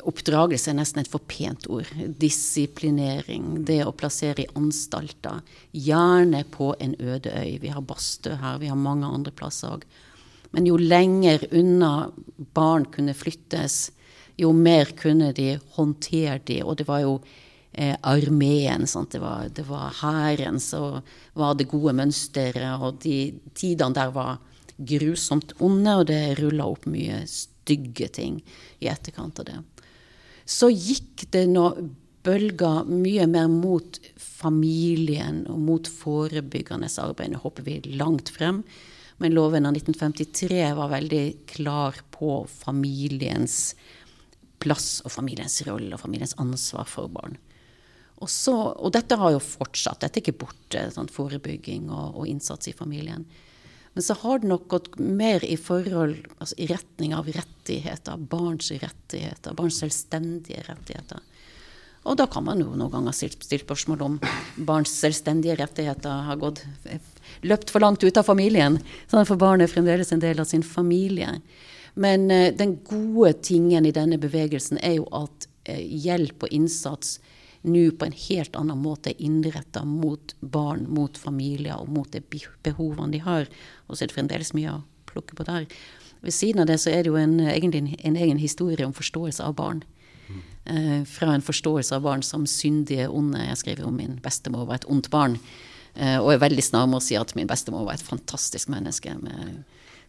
Oppdragelse 0.06 0.70
er 0.70 0.76
nesten 0.76 1.00
et 1.02 1.10
for 1.10 1.24
pent 1.26 1.66
ord. 1.72 1.88
Disiplinering. 2.20 3.64
Det 3.66 3.80
å 3.88 3.94
plassere 3.96 4.44
i 4.44 4.52
anstalter. 4.60 5.40
Gjerne 5.72 6.44
på 6.52 6.76
en 6.80 6.94
øde 7.00 7.32
øy. 7.32 7.58
Vi 7.60 7.72
har 7.72 7.82
Bastø 7.82 8.36
her, 8.36 8.60
vi 8.60 8.68
har 8.68 8.76
mange 8.76 9.08
andre 9.08 9.32
plasser 9.32 9.74
òg. 9.74 9.86
Men 10.52 10.68
jo 10.68 10.78
lenger 10.78 11.48
unna 11.52 12.12
barn 12.54 12.86
kunne 12.86 13.16
flyttes, 13.16 13.92
jo 14.38 14.52
mer 14.54 14.94
kunne 14.94 15.32
de 15.34 15.58
håndtere 15.78 16.40
de. 16.46 16.62
Og 16.62 16.78
det 16.78 16.86
var 16.86 17.02
jo 17.02 17.18
eh, 17.72 17.96
armeen, 18.04 18.86
sant? 18.86 19.16
det 19.16 19.66
var 19.66 19.96
hæren 20.04 20.60
som 20.60 21.02
var 21.34 21.56
det 21.56 21.72
gode 21.72 21.96
mønsteret. 21.98 22.78
Og 22.78 23.00
de 23.02 23.40
tidene 23.56 23.96
der 23.96 24.14
var 24.14 24.38
grusomt 24.78 25.54
onde, 25.64 25.98
og 26.00 26.08
det 26.10 26.38
rulla 26.40 26.68
opp 26.70 26.88
mye 26.90 27.24
stygge 27.30 28.10
ting 28.16 28.40
i 28.84 28.90
etterkant 28.92 29.42
av 29.44 29.50
det. 29.50 29.60
Så 30.46 30.70
gikk 30.72 31.28
det 31.32 31.46
nå 31.52 31.70
bølger 32.24 32.88
mye 32.88 33.28
mer 33.28 33.50
mot 33.52 34.00
familien 34.20 35.44
og 35.52 35.60
mot 35.60 35.88
forebyggende 35.88 36.90
arbeid. 37.04 37.34
Nå 37.34 37.44
hopper 37.44 37.68
vi 37.68 37.80
langt 37.96 38.32
frem. 38.32 38.64
Men 39.22 39.36
loven 39.36 39.68
av 39.68 39.76
1953 39.76 40.64
var 40.76 40.92
veldig 40.92 41.26
klar 41.48 42.00
på 42.12 42.42
familiens 42.50 43.74
plass 44.64 45.02
og 45.04 45.12
familiens 45.12 45.60
rolle 45.68 45.94
og 45.96 46.02
familiens 46.02 46.36
ansvar 46.42 46.88
for 46.90 47.12
barn. 47.12 47.38
Og, 48.24 48.30
så, 48.32 48.54
og, 48.56 48.92
dette 48.96 49.18
har 49.20 49.34
jo 49.36 49.42
fortsatt. 49.44 50.00
Dette 50.04 50.20
er 50.20 50.24
ikke 50.24 50.46
borte, 50.46 50.86
sånn 50.96 51.12
forebygging 51.12 51.90
og, 51.92 52.20
og, 52.22 52.28
innsats 52.32 52.70
i 52.72 52.76
familien. 52.76 53.26
Men 53.94 54.04
så 54.04 54.16
har 54.24 54.40
det 54.40 54.50
nok 54.50 54.68
gått 54.72 54.96
mer 54.98 55.44
i 55.46 55.58
forhold, 55.58 56.18
altså 56.40 56.58
i 56.58 56.68
retning 56.72 57.14
av 57.16 57.30
rettigheter. 57.30 58.18
Barns 58.18 58.72
rettigheter. 58.72 59.54
Barns 59.54 59.78
selvstendige 59.84 60.64
rettigheter. 60.66 61.22
Og 62.04 62.18
da 62.20 62.26
kan 62.28 62.44
man 62.44 62.60
jo 62.60 62.74
noen 62.74 62.92
ganger 62.92 63.16
stille 63.16 63.62
spørsmål 63.62 64.02
om 64.04 64.16
barns 64.68 64.92
selvstendige 65.00 65.56
rettigheter 65.62 66.26
har 66.28 66.40
gått 66.42 66.64
løpt 67.48 67.72
for 67.72 67.84
langt 67.84 68.04
ut 68.04 68.18
av 68.20 68.28
familien. 68.28 68.80
Sånn 69.12 69.28
for 69.30 69.40
barnet 69.40 69.70
er 69.70 69.74
fremdeles 69.74 70.12
en 70.12 70.24
del 70.24 70.42
av 70.44 70.50
sin 70.50 70.66
familie. 70.68 71.38
Men 71.94 72.28
uh, 72.32 72.50
den 72.58 72.80
gode 72.90 73.38
tingen 73.46 73.86
i 73.86 73.94
denne 73.96 74.20
bevegelsen 74.20 74.82
er 74.84 74.98
jo 74.98 75.08
at 75.16 75.48
uh, 75.70 75.80
hjelp 75.80 76.44
og 76.44 76.56
innsats 76.56 77.20
nå 77.64 77.84
på 77.98 78.08
en 78.08 78.16
helt 78.28 78.56
annen 78.60 78.80
måte 78.84 79.14
er 79.14 79.24
innretta 79.24 79.86
mot 79.88 80.36
barn, 80.40 80.86
mot 80.92 81.18
familier 81.18 81.80
og 81.80 81.92
mot 81.96 82.12
de 82.12 82.22
behovene 82.64 83.12
de 83.14 83.24
har. 83.24 83.50
Og 83.88 83.96
så 83.96 84.04
er 84.04 84.12
det 84.12 84.18
fremdeles 84.18 84.54
mye 84.58 84.78
å 84.78 84.84
plukke 85.10 85.38
på 85.38 85.48
der. 85.48 85.68
Ved 86.24 86.36
siden 86.36 86.64
av 86.64 86.70
det 86.70 86.80
så 86.80 86.92
er 86.92 87.04
det 87.04 87.12
jo 87.12 87.20
en, 87.20 87.40
egentlig 87.44 87.84
en, 87.84 87.92
en 88.12 88.20
egen 88.26 88.40
historie 88.40 88.86
om 88.88 88.96
forståelse 88.96 89.44
av 89.44 89.58
barn. 89.60 89.84
Eh, 90.66 91.04
fra 91.04 91.34
en 91.34 91.44
forståelse 91.44 91.96
av 91.96 92.02
barn 92.02 92.24
som 92.24 92.48
syndige, 92.48 93.10
onde. 93.12 93.42
Jeg 93.50 93.60
skriver 93.60 93.88
om 93.88 93.98
min 94.00 94.20
bestemor 94.24 94.68
var 94.70 94.80
et 94.80 94.88
ondt 94.88 95.10
barn. 95.12 95.36
Eh, 95.96 96.16
og 96.22 96.32
er 96.32 96.44
veldig 96.46 96.64
snar 96.64 96.88
med 96.88 97.02
å 97.02 97.04
si 97.04 97.18
at 97.20 97.36
min 97.36 97.50
bestemor 97.50 97.84
var 97.88 97.98
et 97.98 98.08
fantastisk 98.08 98.72
menneske. 98.72 99.16
med 99.20 99.64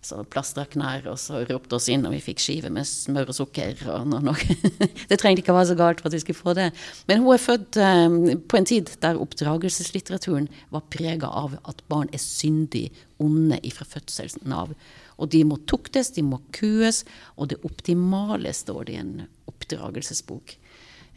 så 0.05 0.21
plastra 0.29 0.65
knær, 0.69 1.07
og 1.11 1.19
så 1.21 1.41
ropte 1.49 1.79
oss 1.79 1.89
inn, 1.93 2.05
og 2.07 2.15
vi 2.15 2.23
fikk 2.23 2.43
skive 2.43 2.71
med 2.73 2.87
smør 2.89 3.33
og 3.33 3.39
sukker. 3.39 3.79
Og 3.93 4.09
noe, 4.11 4.21
noe. 4.25 4.57
det 5.11 5.19
trengte 5.21 5.43
ikke 5.43 5.55
å 5.55 5.59
være 5.59 5.71
så 5.73 5.79
galt 5.79 6.03
for 6.03 6.11
at 6.11 6.17
vi 6.17 6.23
skulle 6.23 6.41
få 6.41 6.55
det. 6.59 6.69
Men 7.09 7.25
hun 7.25 7.35
er 7.35 7.43
født 7.43 7.79
um, 7.81 8.19
på 8.51 8.61
en 8.61 8.69
tid 8.69 8.93
der 9.05 9.21
oppdragelseslitteraturen 9.23 10.51
var 10.75 10.85
prega 10.93 11.31
av 11.31 11.57
at 11.71 11.81
barn 11.91 12.13
er 12.13 12.23
syndig 12.23 12.89
onde 13.23 13.61
ifra 13.67 13.87
fødselen 13.89 14.55
av. 14.55 14.75
Og 15.19 15.31
de 15.31 15.45
må 15.47 15.61
tuktes, 15.71 16.13
de 16.17 16.27
må 16.27 16.43
kues, 16.55 17.05
og 17.39 17.53
det 17.53 17.63
optimale, 17.67 18.53
står 18.55 18.85
det 18.89 18.97
i 18.97 19.01
en 19.01 19.17
oppdragelsesbok, 19.51 20.57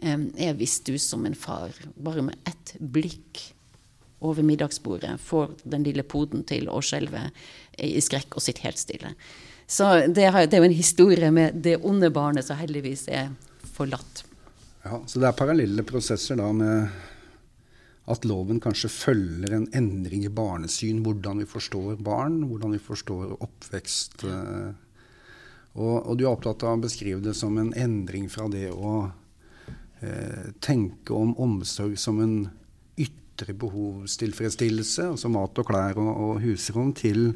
um, 0.05 0.29
er 0.37 0.57
hvis 0.57 0.79
du 0.87 0.95
som 1.01 1.27
en 1.27 1.37
far 1.37 1.75
bare 1.95 2.25
med 2.29 2.49
ett 2.49 2.75
blikk 2.79 3.47
over 4.19 4.43
middagsbordet 4.43 5.19
får 5.21 5.51
den 5.63 5.83
lille 5.85 6.03
poden 6.03 6.43
til 6.47 6.69
å 6.73 6.81
skjelve 6.81 7.27
i 7.83 8.01
skrekk 8.01 8.37
og 8.37 8.43
sitter 8.43 8.69
helt 8.69 8.81
stille. 8.81 9.13
Så 9.67 9.89
det, 10.07 10.29
er 10.29 10.47
jo 10.47 10.63
en 10.63 10.75
historie 10.75 11.29
med 11.31 11.59
det 11.65 11.75
onde 11.83 12.09
barnet 12.13 12.47
som 12.47 12.57
heldigvis 12.59 13.07
er 13.11 13.33
forlatt. 13.75 14.23
Ja, 14.85 15.01
Så 15.05 15.19
det 15.19 15.27
er 15.27 15.35
parallelle 15.35 15.83
prosesser 15.83 16.39
da 16.39 16.47
med 16.55 16.87
at 18.07 18.23
loven 18.23 18.61
kanskje 18.63 18.89
følger 18.91 19.51
en 19.57 19.67
endring 19.75 20.23
i 20.23 20.31
barnesyn, 20.31 21.01
hvordan 21.03 21.41
vi 21.43 21.47
forstår 21.49 21.97
barn, 21.99 22.45
hvordan 22.47 22.77
vi 22.77 22.79
forstår 22.79 23.33
oppvekst. 23.43 24.23
Eh, 24.23 24.69
og, 25.75 25.95
og 26.07 26.13
du 26.15 26.23
er 26.23 26.31
opptatt 26.31 26.63
av 26.63 26.77
å 26.77 26.83
beskrive 26.85 27.19
det 27.25 27.35
som 27.35 27.57
en 27.59 27.73
endring 27.75 28.29
fra 28.31 28.47
det 28.49 28.69
å 28.71 29.09
eh, 29.99 30.53
tenke 30.63 31.11
om 31.13 31.35
omsorg 31.35 31.99
som 31.99 32.23
en 32.23 32.37
ytre 32.95 33.53
behovstilfredsstillelse, 33.59 35.11
altså 35.11 35.33
mat 35.33 35.59
og 35.59 35.67
klær 35.67 35.99
og, 35.99 36.13
og 36.15 36.39
husrom, 36.47 36.95
til 36.95 37.33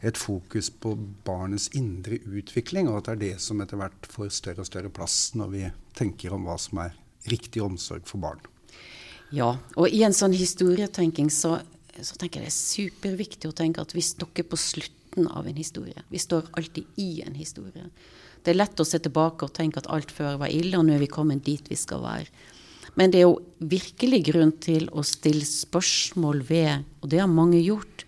et 0.00 0.18
fokus 0.18 0.70
på 0.70 0.92
barnets 1.26 1.68
indre 1.74 2.20
utvikling, 2.22 2.88
og 2.88 3.00
at 3.00 3.08
det 3.08 3.14
er 3.14 3.22
det 3.24 3.42
som 3.42 3.60
etter 3.62 3.80
hvert 3.80 4.06
får 4.10 4.30
større 4.34 4.62
og 4.62 4.68
større 4.68 4.92
plass 4.94 5.32
når 5.38 5.50
vi 5.54 5.64
tenker 5.98 6.34
om 6.36 6.46
hva 6.46 6.58
som 6.60 6.84
er 6.84 6.94
riktig 7.28 7.62
omsorg 7.64 8.06
for 8.06 8.22
barn. 8.22 8.44
Ja, 9.34 9.56
og 9.76 9.92
i 9.92 10.04
en 10.06 10.16
sånn 10.16 10.36
historietenking 10.36 11.28
så, 11.34 11.58
så 12.00 12.16
tenker 12.16 12.40
jeg 12.40 12.48
det 12.48 12.52
er 12.52 12.58
superviktig 12.58 13.50
å 13.50 13.56
tenke 13.56 13.82
at 13.82 13.92
vi 13.96 14.04
stokker 14.04 14.46
på 14.48 14.56
slutten 14.60 15.26
av 15.28 15.48
en 15.50 15.58
historie. 15.58 16.06
Vi 16.08 16.22
står 16.22 16.48
alltid 16.56 17.00
i 17.02 17.10
en 17.26 17.34
historie. 17.36 17.90
Det 18.44 18.54
er 18.54 18.60
lett 18.60 18.80
å 18.80 18.86
se 18.86 19.00
tilbake 19.02 19.44
og 19.44 19.56
tenke 19.56 19.82
at 19.82 19.90
alt 19.92 20.14
før 20.14 20.38
var 20.40 20.54
ille, 20.54 20.78
og 20.78 20.86
nå 20.86 20.94
er 20.94 21.02
vi 21.02 21.10
kommet 21.10 21.44
dit 21.44 21.66
vi 21.68 21.76
skal 21.76 22.04
være. 22.06 22.30
Men 22.98 23.12
det 23.12 23.20
er 23.20 23.26
jo 23.26 23.42
virkelig 23.58 24.22
grunn 24.30 24.54
til 24.62 24.88
å 24.90 25.04
stille 25.06 25.44
spørsmål 25.46 26.40
ved, 26.48 26.86
og 27.02 27.10
det 27.12 27.20
har 27.20 27.30
mange 27.30 27.60
gjort, 27.60 28.06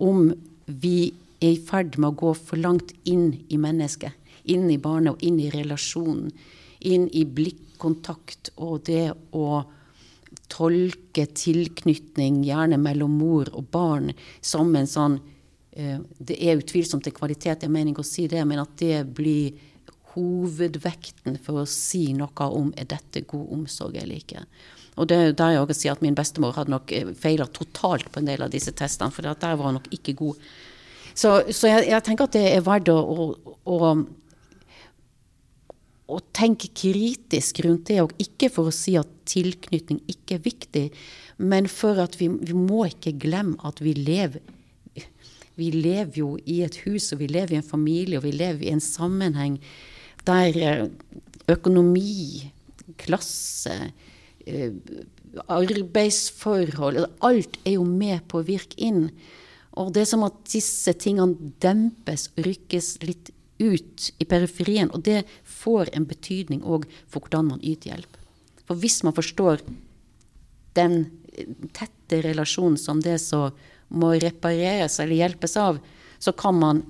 om 0.00 0.30
vi 0.66 1.12
er 1.44 1.54
i 1.54 1.60
ferd 1.60 1.98
med 1.98 2.12
å 2.12 2.18
gå 2.24 2.34
for 2.38 2.60
langt 2.60 2.94
inn 3.08 3.32
i 3.48 3.60
mennesket. 3.60 4.12
Inn 4.50 4.68
i 4.72 4.80
barnet 4.80 5.14
og 5.14 5.24
inn 5.24 5.40
i 5.40 5.50
relasjonen. 5.52 6.32
Inn 6.84 7.06
i 7.12 7.24
blikkontakt 7.24 8.52
og 8.56 8.84
det 8.88 9.12
å 9.32 9.62
tolke 10.50 11.26
tilknytning, 11.30 12.42
gjerne 12.44 12.78
mellom 12.80 13.14
mor 13.18 13.50
og 13.54 13.68
barn, 13.72 14.10
som 14.44 14.74
en 14.76 14.88
sånn 14.90 15.20
eh, 15.72 16.00
Det 16.18 16.36
er 16.36 16.58
utvilsomt 16.60 17.06
en 17.06 17.16
kvalitet, 17.16 17.62
jeg 17.62 17.72
mener 17.72 17.92
ikke 17.92 18.04
å 18.04 18.08
si 18.08 18.26
det, 18.30 18.42
men 18.44 18.62
at 18.62 18.74
det 18.80 19.04
blir 19.16 19.54
hovedvekten 20.14 21.38
for 21.42 21.62
å 21.62 21.68
si 21.70 22.12
noe 22.14 22.48
om 22.54 22.70
er 22.78 22.86
dette 22.90 23.24
god 23.30 23.50
omsorg 23.56 23.96
eller 23.98 24.20
ikke. 24.20 24.44
Og 24.94 25.08
det 25.10 25.16
er 25.16 25.26
jo 25.26 25.38
der 25.40 25.54
jeg 25.54 25.64
også 25.64 25.76
sier 25.78 25.96
at 25.96 26.04
min 26.04 26.14
bestemor 26.14 26.54
hadde 26.54 26.74
nok 26.74 26.92
eh, 26.94 27.10
feila 27.18 27.48
totalt 27.50 28.12
på 28.12 28.20
en 28.20 28.30
del 28.30 28.44
av 28.46 28.52
disse 28.52 28.74
testene, 28.76 29.14
for 29.14 29.26
der 29.26 29.58
var 29.58 29.70
hun 29.70 29.80
nok 29.80 29.90
ikke 29.94 30.16
god. 30.20 30.46
Så, 31.14 31.36
så 31.54 31.70
jeg, 31.70 31.88
jeg, 31.92 32.02
tenker 32.06 32.26
at 32.26 32.34
det 32.34 32.44
er 32.50 32.64
verdt 32.66 32.90
å, 32.90 32.98
å, 33.70 33.92
å, 36.10 36.18
tenke 36.34 36.72
kritisk 36.74 37.62
rundt 37.66 37.86
det, 37.90 38.00
og 38.02 38.16
ikke 38.18 38.50
for 38.52 38.70
å 38.70 38.74
si 38.74 38.96
at 38.98 39.10
tilknytning 39.30 40.02
ikke 40.10 40.38
er 40.38 40.44
viktig, 40.44 40.84
men 41.38 41.70
for 41.70 42.02
at 42.02 42.18
vi, 42.18 42.28
vi 42.28 42.56
må 42.58 42.84
ikke 42.90 43.14
glemme 43.22 43.58
at 43.66 43.82
vi 43.82 43.94
lever 43.98 44.42
vi 45.54 45.70
lever 45.70 46.18
jo 46.18 46.32
i 46.50 46.60
et 46.66 46.76
hus, 46.84 47.12
og 47.14 47.20
vi 47.22 47.28
lever 47.30 47.54
i 47.54 47.60
en 47.60 47.66
familie, 47.66 48.18
og 48.18 48.26
vi 48.26 48.34
lever 48.34 48.66
i 48.66 48.72
en 48.74 48.82
sammenheng 48.82 49.60
der 50.26 50.58
eh, 50.58 50.88
økonomi, 51.52 52.50
klasse, 53.00 53.92
eh, 54.46 54.74
arbeidsforhold 55.50 57.06
Alt 57.26 57.58
er 57.64 57.76
jo 57.76 57.86
med 57.86 58.26
på 58.30 58.40
å 58.40 58.46
virke 58.46 58.78
inn. 58.82 59.08
Og 59.80 59.90
det 59.94 60.04
er 60.04 60.10
som 60.10 60.26
at 60.26 60.36
disse 60.50 60.92
tingene 61.00 61.52
dempes 61.62 62.28
og 62.34 62.44
rykkes 62.46 62.90
litt 63.02 63.32
ut 63.58 64.10
i 64.18 64.26
periferien. 64.28 64.90
Og 64.94 65.02
det 65.06 65.24
får 65.48 65.90
en 65.94 66.06
betydning 66.08 66.62
òg 66.62 66.86
for 67.06 67.24
hvordan 67.24 67.50
man 67.52 67.62
yter 67.62 67.94
hjelp. 67.94 68.20
For 68.64 68.78
hvis 68.80 69.02
man 69.06 69.16
forstår 69.16 69.64
den 70.78 71.04
tette 71.74 72.22
relasjonen 72.24 72.78
som 72.80 73.02
det 73.02 73.18
som 73.22 73.54
må 73.94 74.14
repareres 74.22 75.00
eller 75.02 75.18
hjelpes 75.18 75.56
av, 75.60 75.80
så 76.18 76.32
kan 76.32 76.56
man 76.58 76.84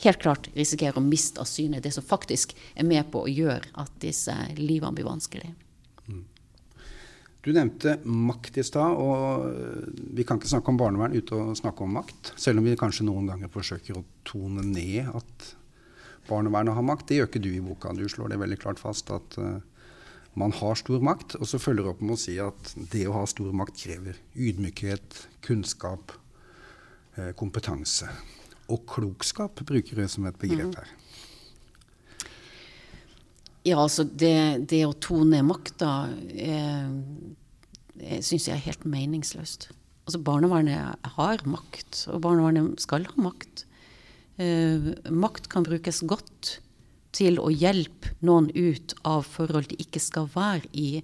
helt 0.00 0.22
klart 0.22 0.48
risikere 0.54 0.98
å 0.98 1.04
miste 1.04 1.42
av 1.42 1.48
syne 1.50 1.82
det 1.82 1.92
som 1.94 2.06
faktisk 2.06 2.54
er 2.74 2.86
med 2.88 3.10
på 3.12 3.24
å 3.24 3.30
gjøre 3.30 3.74
at 3.82 3.92
disse 4.02 4.34
livene 4.56 4.96
blir 4.96 5.08
vanskelige. 5.10 5.52
Du 7.40 7.52
nevnte 7.56 7.94
makt 8.04 8.58
i 8.60 8.64
stad, 8.64 8.98
og 9.00 9.46
vi 10.12 10.26
kan 10.28 10.36
ikke 10.36 10.50
snakke 10.50 10.72
om 10.72 10.80
barnevern 10.80 11.14
uten 11.16 11.52
å 11.52 11.56
snakke 11.56 11.86
om 11.86 11.94
makt. 11.96 12.34
Selv 12.36 12.60
om 12.60 12.68
vi 12.68 12.76
kanskje 12.76 13.06
noen 13.08 13.30
ganger 13.30 13.52
forsøker 13.52 13.96
å 13.96 14.04
tone 14.28 14.64
ned 14.66 15.08
at 15.08 15.46
barnevernet 16.28 16.76
har 16.76 16.84
makt. 16.84 17.08
Det 17.08 17.20
gjør 17.20 17.30
ikke 17.30 17.44
du 17.46 17.50
i 17.54 17.64
boka. 17.64 17.94
Du 17.96 18.04
slår 18.12 18.34
det 18.34 18.40
veldig 18.42 18.60
klart 18.60 18.82
fast 18.82 19.08
at 19.14 19.38
uh, 19.40 19.56
man 20.36 20.52
har 20.60 20.76
stor 20.76 21.00
makt. 21.04 21.38
Og 21.40 21.48
så 21.48 21.62
følger 21.62 21.88
du 21.88 21.92
opp 21.94 22.04
med 22.04 22.18
å 22.18 22.20
si 22.20 22.36
at 22.44 22.74
det 22.92 23.06
å 23.08 23.16
ha 23.16 23.24
stor 23.30 23.56
makt 23.56 23.80
krever 23.86 24.20
ydmykhet, 24.36 25.24
kunnskap, 25.46 26.12
uh, 27.16 27.32
kompetanse. 27.40 28.10
Og 28.68 28.84
klokskap 28.90 29.64
bruker 29.64 29.96
du 29.96 30.12
som 30.12 30.28
et 30.28 30.36
begrep 30.44 30.76
her. 30.76 30.96
Ja, 33.62 33.76
altså 33.82 34.06
det, 34.08 34.64
det 34.72 34.86
å 34.88 34.94
tone 34.96 35.42
makta 35.44 36.08
eh, 36.32 36.86
syns 37.98 38.48
jeg 38.48 38.56
er 38.56 38.66
helt 38.66 38.86
meningsløst. 38.88 39.68
Altså 40.06 40.20
Barnevernet 40.24 41.10
har 41.16 41.44
makt, 41.48 42.06
og 42.10 42.22
barnevernet 42.24 42.80
skal 42.82 43.06
ha 43.08 43.22
makt. 43.22 43.64
Eh, 44.40 44.90
makt 45.12 45.50
kan 45.52 45.66
brukes 45.66 46.02
godt 46.08 46.56
til 47.16 47.40
å 47.42 47.50
hjelpe 47.50 48.14
noen 48.24 48.48
ut 48.54 48.94
av 49.06 49.26
forhold 49.26 49.70
de 49.72 49.80
ikke 49.82 50.02
skal 50.02 50.30
være 50.34 50.70
i. 50.72 51.02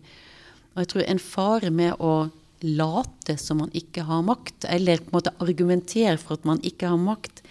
Og 0.75 0.83
jeg 0.83 0.92
tror 0.92 1.07
en 1.07 1.22
fare 1.22 1.72
med 1.75 1.99
å 2.01 2.29
late 2.64 3.37
som 3.38 3.61
man 3.61 3.75
ikke 3.77 4.07
har 4.09 4.22
makt, 4.25 4.64
eller 4.72 5.03
på 5.03 5.11
en 5.11 5.18
måte 5.18 5.35
argumentere 5.44 6.16
for 6.20 6.38
at 6.38 6.46
man 6.49 6.62
ikke 6.64 6.88
har 6.88 7.01
makt, 7.01 7.42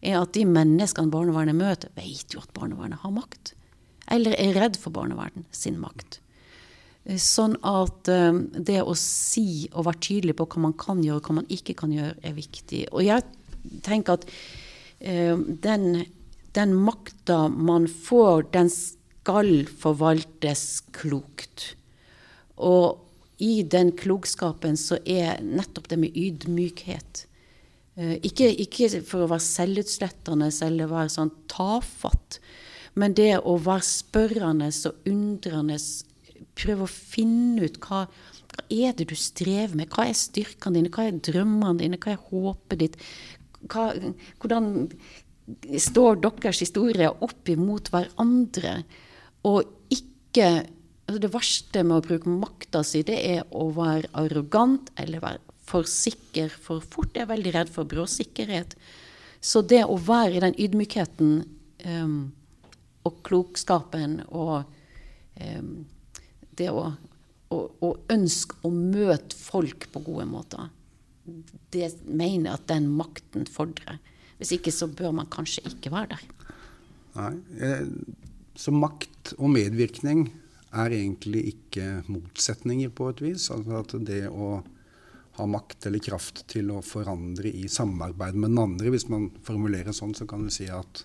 er 0.00 0.18
at 0.20 0.34
de 0.36 0.44
menneskene 0.48 1.12
barnevernet 1.12 1.56
møter, 1.56 1.92
vet 1.96 2.34
jo 2.34 2.42
at 2.42 2.52
barnevernet 2.56 3.02
har 3.02 3.14
makt 3.14 3.54
eller 4.10 4.34
er 4.38 4.56
redd 4.58 4.78
for 4.80 4.94
barnevernet 4.94 5.46
sin 5.54 5.78
makt. 5.80 6.18
Eh, 7.08 7.18
sånn 7.20 7.56
at 7.66 8.10
um, 8.12 8.44
det 8.52 8.80
å 8.82 8.94
si 8.98 9.68
og 9.72 9.86
være 9.88 10.02
tydelig 10.04 10.36
på 10.38 10.48
hva 10.52 10.64
man 10.66 10.76
kan 10.80 11.02
gjøre 11.04 11.22
og 11.22 11.28
hva 11.28 11.38
man 11.40 11.52
ikke 11.52 11.76
kan 11.78 11.94
gjøre, 11.94 12.16
er 12.22 12.36
viktig. 12.36 12.86
Og 12.92 13.04
jeg 13.06 13.24
tenker 13.86 14.18
at 14.18 14.26
um, 15.00 15.46
den, 15.64 16.04
den 16.56 16.74
makta 16.76 17.46
man 17.48 17.88
får, 17.88 18.50
den 18.56 18.72
skal 18.74 19.64
forvaltes 19.80 20.82
klokt. 20.96 21.72
Og 22.60 23.06
i 23.40 23.62
den 23.64 23.94
klokskapen 23.96 24.76
så 24.76 24.98
er 25.08 25.40
nettopp 25.40 25.88
det 25.88 25.96
med 26.02 26.16
ydmykhet. 26.16 27.24
Ikke, 28.24 28.46
ikke, 28.62 28.88
for 29.04 29.24
å 29.24 29.28
være 29.28 29.44
selvutslettende 29.44 30.50
eller 30.64 30.88
være 30.88 31.12
sånn 31.12 31.32
tafatt, 31.50 32.38
men 33.00 33.16
det 33.16 33.40
å 33.40 33.56
være 33.60 33.84
spørrende 33.84 34.68
og 34.88 35.08
undrende, 35.08 35.76
prøve 36.60 36.86
å 36.86 36.90
finne 36.90 37.66
ut 37.66 37.80
hva, 37.84 38.04
hva 38.52 38.66
er 38.70 38.94
det 38.96 39.08
du 39.10 39.16
strever 39.18 39.76
med, 39.78 39.90
hva 39.94 40.08
er 40.08 40.18
styrkene 40.18 40.78
dine, 40.78 40.92
hva 40.94 41.08
er 41.08 41.20
drømmene 41.30 41.80
dine, 41.82 42.00
hva 42.00 42.14
er 42.14 42.28
håpet 42.30 42.82
ditt? 42.82 42.98
Hva, 43.70 43.90
hvordan 44.40 44.70
står 45.80 46.20
deres 46.22 46.62
historier 46.64 47.24
opp 47.24 47.50
imot 47.50 47.90
hverandre? 47.94 48.82
Og 49.48 49.64
ikke 49.92 50.66
altså 51.10 51.20
Det 51.24 51.32
verste 51.34 51.80
med 51.82 51.96
å 51.96 52.04
bruke 52.04 52.30
makta 52.30 52.84
si, 52.86 53.00
det 53.02 53.16
er 53.18 53.40
å 53.50 53.64
være 53.74 54.12
arrogant 54.14 54.92
eller 54.94 55.18
være 55.24 55.50
for 55.66 55.86
sikker 55.86 56.52
for 56.54 56.82
fort. 56.82 57.14
Jeg 57.14 57.24
er 57.24 57.32
veldig 57.32 57.54
redd 57.56 57.72
for 57.74 57.88
bråsikkerhet. 57.90 58.76
Så 59.42 59.62
det 59.66 59.84
å 59.86 59.96
være 59.98 60.36
i 60.36 60.42
den 60.44 60.54
ydmykheten 60.54 61.32
um, 61.86 62.20
og 63.08 63.18
klokskapen 63.26 64.20
og 64.28 64.68
um, 65.40 65.72
det 66.58 66.70
å, 66.72 66.86
å, 67.52 67.58
å, 67.84 67.90
ønske 68.12 68.58
å 68.66 68.70
møte 68.72 69.36
folk 69.36 69.88
på 69.92 70.02
gode 70.06 70.26
måter. 70.30 70.70
Det 71.70 71.92
mener 72.06 72.50
jeg 72.50 72.56
at 72.56 72.68
den 72.72 72.88
makten 72.96 73.46
fordrer. 73.50 74.00
Hvis 74.40 74.54
ikke 74.56 74.72
så 74.74 74.88
bør 74.88 75.14
man 75.20 75.30
kanskje 75.30 75.66
ikke 75.68 75.92
være 75.92 76.16
der. 76.16 76.26
Nei, 77.16 77.80
Så 78.56 78.72
makt 78.72 79.34
og 79.36 79.52
medvirkning 79.52 80.28
er 80.70 80.94
egentlig 80.94 81.44
ikke 81.54 82.02
motsetninger 82.08 82.92
på 82.94 83.10
et 83.12 83.22
vis. 83.24 83.50
Altså 83.52 83.82
at 83.82 83.94
det 84.06 84.24
å 84.30 84.60
ha 85.38 85.46
makt 85.46 85.86
eller 85.88 86.02
kraft 86.02 86.42
til 86.50 86.72
å 86.74 86.82
forandre 86.84 87.52
i 87.52 87.68
samarbeid 87.70 88.36
med 88.36 88.52
den 88.52 88.62
andre, 88.64 88.90
hvis 88.92 89.08
man 89.12 89.28
formulerer 89.46 89.94
sånn, 89.96 90.16
så 90.16 90.26
kan 90.28 90.44
du 90.44 90.52
si 90.52 90.66
at 90.72 91.04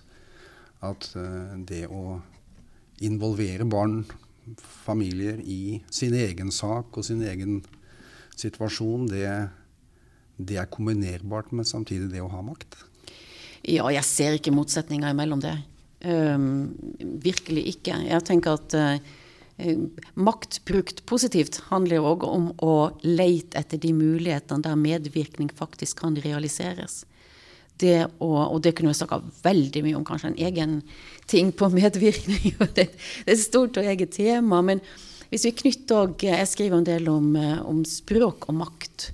at 0.84 1.10
eh, 1.16 1.56
det 1.68 1.84
å 1.88 2.18
involvere 3.06 3.66
barn, 3.68 4.02
familier, 4.84 5.40
i 5.42 5.80
sin 5.90 6.14
egen 6.14 6.52
sak 6.54 6.96
og 6.96 7.06
sin 7.06 7.22
egen 7.26 7.60
situasjon, 8.36 9.08
det, 9.10 9.26
det 10.36 10.60
er 10.60 10.70
kombinerbart 10.70 11.52
med 11.56 11.68
samtidig 11.68 12.10
det 12.12 12.22
å 12.22 12.30
ha 12.32 12.42
makt? 12.46 12.78
Ja, 13.66 13.88
jeg 13.90 14.04
ser 14.06 14.36
ikke 14.36 14.54
motsetninger 14.54 15.16
mellom 15.18 15.42
det. 15.42 15.56
Um, 16.06 16.76
virkelig 17.22 17.66
ikke. 17.72 17.96
Jeg 18.06 18.26
tenker 18.28 18.60
at 18.60 18.76
uh, 18.78 19.00
makt 20.14 20.60
brukt 20.68 21.02
positivt 21.08 21.58
handler 21.72 22.04
òg 22.04 22.26
om 22.28 22.52
å 22.62 22.76
leite 23.02 23.58
etter 23.58 23.80
de 23.82 23.90
mulighetene 23.96 24.62
der 24.62 24.78
medvirkning 24.78 25.50
faktisk 25.56 26.04
kan 26.04 26.18
realiseres 26.22 27.02
det 27.80 28.06
å, 28.24 28.30
og 28.46 28.62
det 28.64 28.72
kunne 28.76 28.92
vi 28.92 28.98
snakka 28.98 29.20
veldig 29.44 29.82
mye 29.84 29.98
om, 29.98 30.06
kanskje 30.06 30.32
en 30.32 30.40
egen 30.48 30.78
ting 31.28 31.52
på 31.52 31.68
medvirkning. 31.72 32.56
Det, 32.76 32.88
det 32.88 33.26
er 33.26 33.34
et 33.34 33.42
stort 33.42 33.76
og 33.80 33.88
eget 33.88 34.14
tema. 34.16 34.62
Men 34.64 34.80
hvis 35.30 35.46
vi 35.48 35.54
knytter 35.58 36.04
òg 36.04 36.22
Jeg 36.22 36.48
skriver 36.48 36.78
en 36.78 36.86
del 36.86 37.08
om, 37.10 37.34
eh, 37.36 37.60
om, 37.66 37.84
språk 37.84 38.48
og 38.48 38.58
makt. 38.62 39.10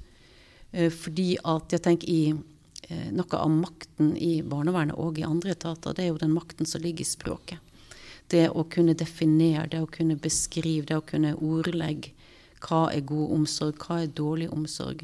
Eh, 0.72 0.90
fordi 0.90 1.36
at 1.44 1.72
jeg 1.72 1.82
tenker 1.82 2.08
i 2.08 2.22
eh, 2.32 3.08
noe 3.12 3.38
av 3.38 3.50
makten 3.50 4.14
i 4.16 4.42
barnevernet 4.42 4.98
og 4.98 5.18
i 5.18 5.26
andre 5.26 5.56
etater, 5.56 5.94
det 5.96 6.04
er 6.04 6.12
jo 6.12 6.20
den 6.20 6.34
makten 6.36 6.68
som 6.68 6.82
ligger 6.82 7.02
i 7.02 7.08
språket. 7.08 7.58
Det 8.28 8.48
å 8.48 8.64
kunne 8.64 8.94
definere, 8.94 9.68
det 9.68 9.80
å 9.82 9.90
kunne 9.90 10.16
beskrive, 10.16 10.86
det 10.88 10.96
å 10.96 11.04
kunne 11.04 11.34
ordlegge. 11.34 12.12
Hva 12.62 12.86
er 12.92 13.02
god 13.04 13.34
omsorg, 13.34 13.80
hva 13.82 14.02
er 14.02 14.14
dårlig 14.14 14.46
omsorg? 14.54 15.02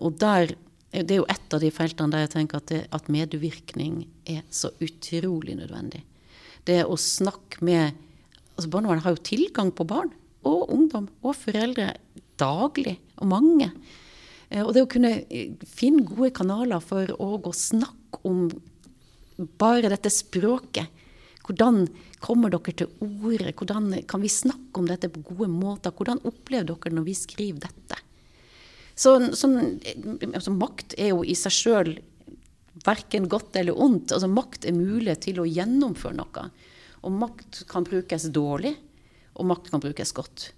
Og 0.00 0.14
der 0.16 0.54
det 0.92 1.12
er 1.12 1.20
jo 1.20 1.28
et 1.28 1.54
av 1.54 1.60
de 1.60 1.70
feltene 1.74 2.14
der 2.14 2.24
jeg 2.24 2.34
tenker 2.36 2.62
at, 2.62 2.70
det, 2.70 2.82
at 2.96 3.10
medvirkning 3.12 4.06
er 4.28 4.44
så 4.48 4.70
utrolig 4.80 5.58
nødvendig. 5.58 6.00
Det 6.64 6.80
å 6.84 6.96
snakke 7.00 7.60
med 7.64 7.92
altså 8.56 8.70
Barnevernet 8.72 9.04
har 9.04 9.14
jo 9.14 9.26
tilgang 9.28 9.70
på 9.72 9.86
barn 9.88 10.10
og 10.48 10.70
ungdom 10.72 11.06
og 11.22 11.36
foreldre 11.36 11.92
daglig, 12.38 12.96
og 13.18 13.30
mange. 13.30 13.70
Eh, 14.48 14.64
og 14.64 14.72
det 14.74 14.84
å 14.84 14.90
kunne 14.90 15.12
eh, 15.26 15.54
finne 15.66 16.06
gode 16.08 16.32
kanaler 16.36 16.82
for 16.84 17.10
å 17.18 17.36
gå 17.42 17.52
snakke 17.54 18.22
om 18.28 18.46
bare 19.60 19.90
dette 19.92 20.10
språket. 20.12 20.88
Hvordan 21.48 21.86
kommer 22.20 22.52
dere 22.52 22.74
til 22.76 22.90
ordet? 23.04 23.54
Hvordan 23.56 23.92
kan 24.08 24.22
vi 24.24 24.32
snakke 24.32 24.80
om 24.80 24.88
dette 24.88 25.10
på 25.12 25.22
gode 25.30 25.48
måter? 25.52 25.94
Hvordan 25.94 26.20
opplever 26.28 26.68
dere 26.68 26.96
når 26.96 27.06
vi 27.06 27.16
skriver 27.16 27.68
dette? 27.68 28.02
Så, 28.98 29.14
som, 29.38 29.54
altså, 30.32 30.52
makt 30.54 30.96
er 30.98 31.12
jo 31.12 31.22
i 31.22 31.36
seg 31.38 31.54
sjøl 31.54 31.92
verken 32.86 33.28
godt 33.30 33.56
eller 33.58 33.78
ondt. 33.78 34.12
Altså, 34.14 34.30
makt 34.30 34.66
er 34.66 34.76
mulighet 34.76 35.22
til 35.28 35.40
å 35.42 35.46
gjennomføre 35.46 36.18
noe. 36.18 36.48
Og 37.06 37.14
makt 37.14 37.62
kan 37.70 37.86
brukes 37.86 38.26
dårlig, 38.34 38.74
og 39.38 39.46
makt 39.52 39.70
kan 39.70 39.82
brukes 39.82 40.14
godt. 40.16 40.50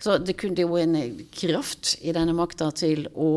Så 0.00 0.16
det 0.20 0.36
kunne 0.40 0.64
jo 0.64 0.76
en 0.80 0.96
kraft 1.32 1.96
i 2.00 2.12
denne 2.16 2.32
makta 2.36 2.70
til 2.72 3.04
å, 3.12 3.30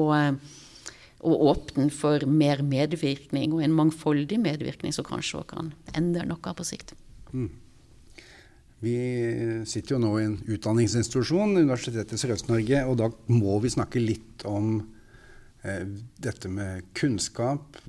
å, 1.19 1.33
åpne 1.51 1.89
for 1.91 2.23
mer 2.27 2.63
medvirkning, 2.63 3.55
og 3.55 3.63
en 3.65 3.75
mangfoldig 3.75 4.39
medvirkning 4.43 4.95
som 4.95 5.07
kanskje 5.07 5.43
kan 5.51 5.73
endre 5.95 6.27
noe 6.27 6.55
på 6.55 6.67
sikt. 6.67 6.95
Mm. 7.31 7.51
Vi 8.83 8.95
sitter 9.69 9.95
jo 9.95 10.01
nå 10.03 10.11
i 10.19 10.25
en 10.27 10.35
utdanningsinstitusjon, 10.51 11.55
Universitetet 11.55 12.17
i 12.17 12.19
Sørøst-Norge, 12.19 12.81
og 12.89 12.97
da 12.99 13.07
må 13.31 13.55
vi 13.63 13.71
snakke 13.71 14.01
litt 14.03 14.43
om 14.49 14.75
eh, 15.63 15.85
dette 16.19 16.51
med 16.51 16.89
kunnskap. 16.97 17.79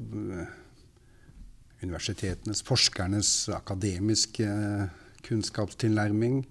Universitetenes, 1.83 2.63
forskernes 2.65 3.33
akademiske 3.57 4.47
kunnskapstilnærming. 5.27 6.45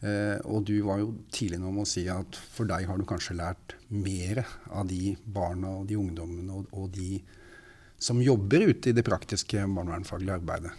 Eh, 0.00 0.38
og 0.48 0.64
du 0.68 0.74
var 0.86 1.00
jo 1.02 1.12
tidlig 1.32 1.60
nå 1.60 1.72
med 1.72 1.84
å 1.84 1.90
si 1.90 2.06
at 2.12 2.36
for 2.56 2.68
deg 2.68 2.88
har 2.88 3.00
du 3.00 3.06
kanskje 3.08 3.36
lært 3.38 3.76
mer 3.92 4.44
av 4.68 4.88
de 4.88 5.14
barna 5.24 5.78
og 5.80 5.88
de 5.90 6.00
ungdommene 6.00 6.52
og, 6.52 6.68
og 6.72 6.90
de 6.96 7.20
som 8.00 8.20
jobber 8.20 8.66
ute 8.68 8.90
i 8.90 8.96
det 8.96 9.04
praktiske 9.06 9.62
barnevernfaglige 9.64 10.36
arbeidet. 10.36 10.72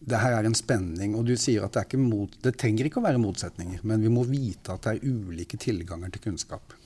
Det 0.00 0.20
her 0.22 0.38
er 0.38 0.48
en 0.48 0.56
spenning, 0.56 1.14
og 1.18 1.26
du 1.28 1.34
sier 1.36 1.66
at 1.66 1.76
det, 1.76 1.98
mot, 2.00 2.32
det 2.44 2.54
trenger 2.58 2.88
ikke 2.88 3.02
å 3.02 3.04
være 3.04 3.20
motsetninger, 3.20 3.82
men 3.84 4.00
vi 4.00 4.12
må 4.12 4.24
vite 4.28 4.72
at 4.72 4.86
det 4.86 4.96
er 4.96 5.08
ulike 5.12 5.60
tilganger 5.60 6.12
til 6.14 6.24
kunnskap. 6.30 6.76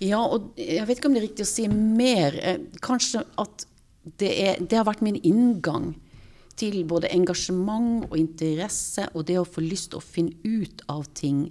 Ja, 0.00 0.20
og 0.22 0.54
jeg 0.56 0.86
vet 0.86 1.00
ikke 1.00 1.10
om 1.10 1.16
det 1.16 1.22
er 1.22 1.26
riktig 1.26 1.44
å 1.44 1.50
si 1.50 1.66
mer. 1.68 2.36
Eh, 2.38 2.60
kanskje 2.84 3.24
at 3.42 3.66
det, 4.16 4.30
er, 4.30 4.60
det 4.62 4.78
har 4.78 4.86
vært 4.88 5.02
min 5.04 5.18
inngang 5.18 5.92
til 6.58 6.80
både 6.90 7.10
engasjement 7.14 8.06
og 8.08 8.16
interesse 8.18 9.06
og 9.12 9.26
det 9.28 9.38
å 9.40 9.46
få 9.46 9.62
lyst 9.62 9.92
til 9.92 10.00
å 10.00 10.04
finne 10.04 10.38
ut 10.46 10.82
av 10.90 11.04
ting. 11.18 11.48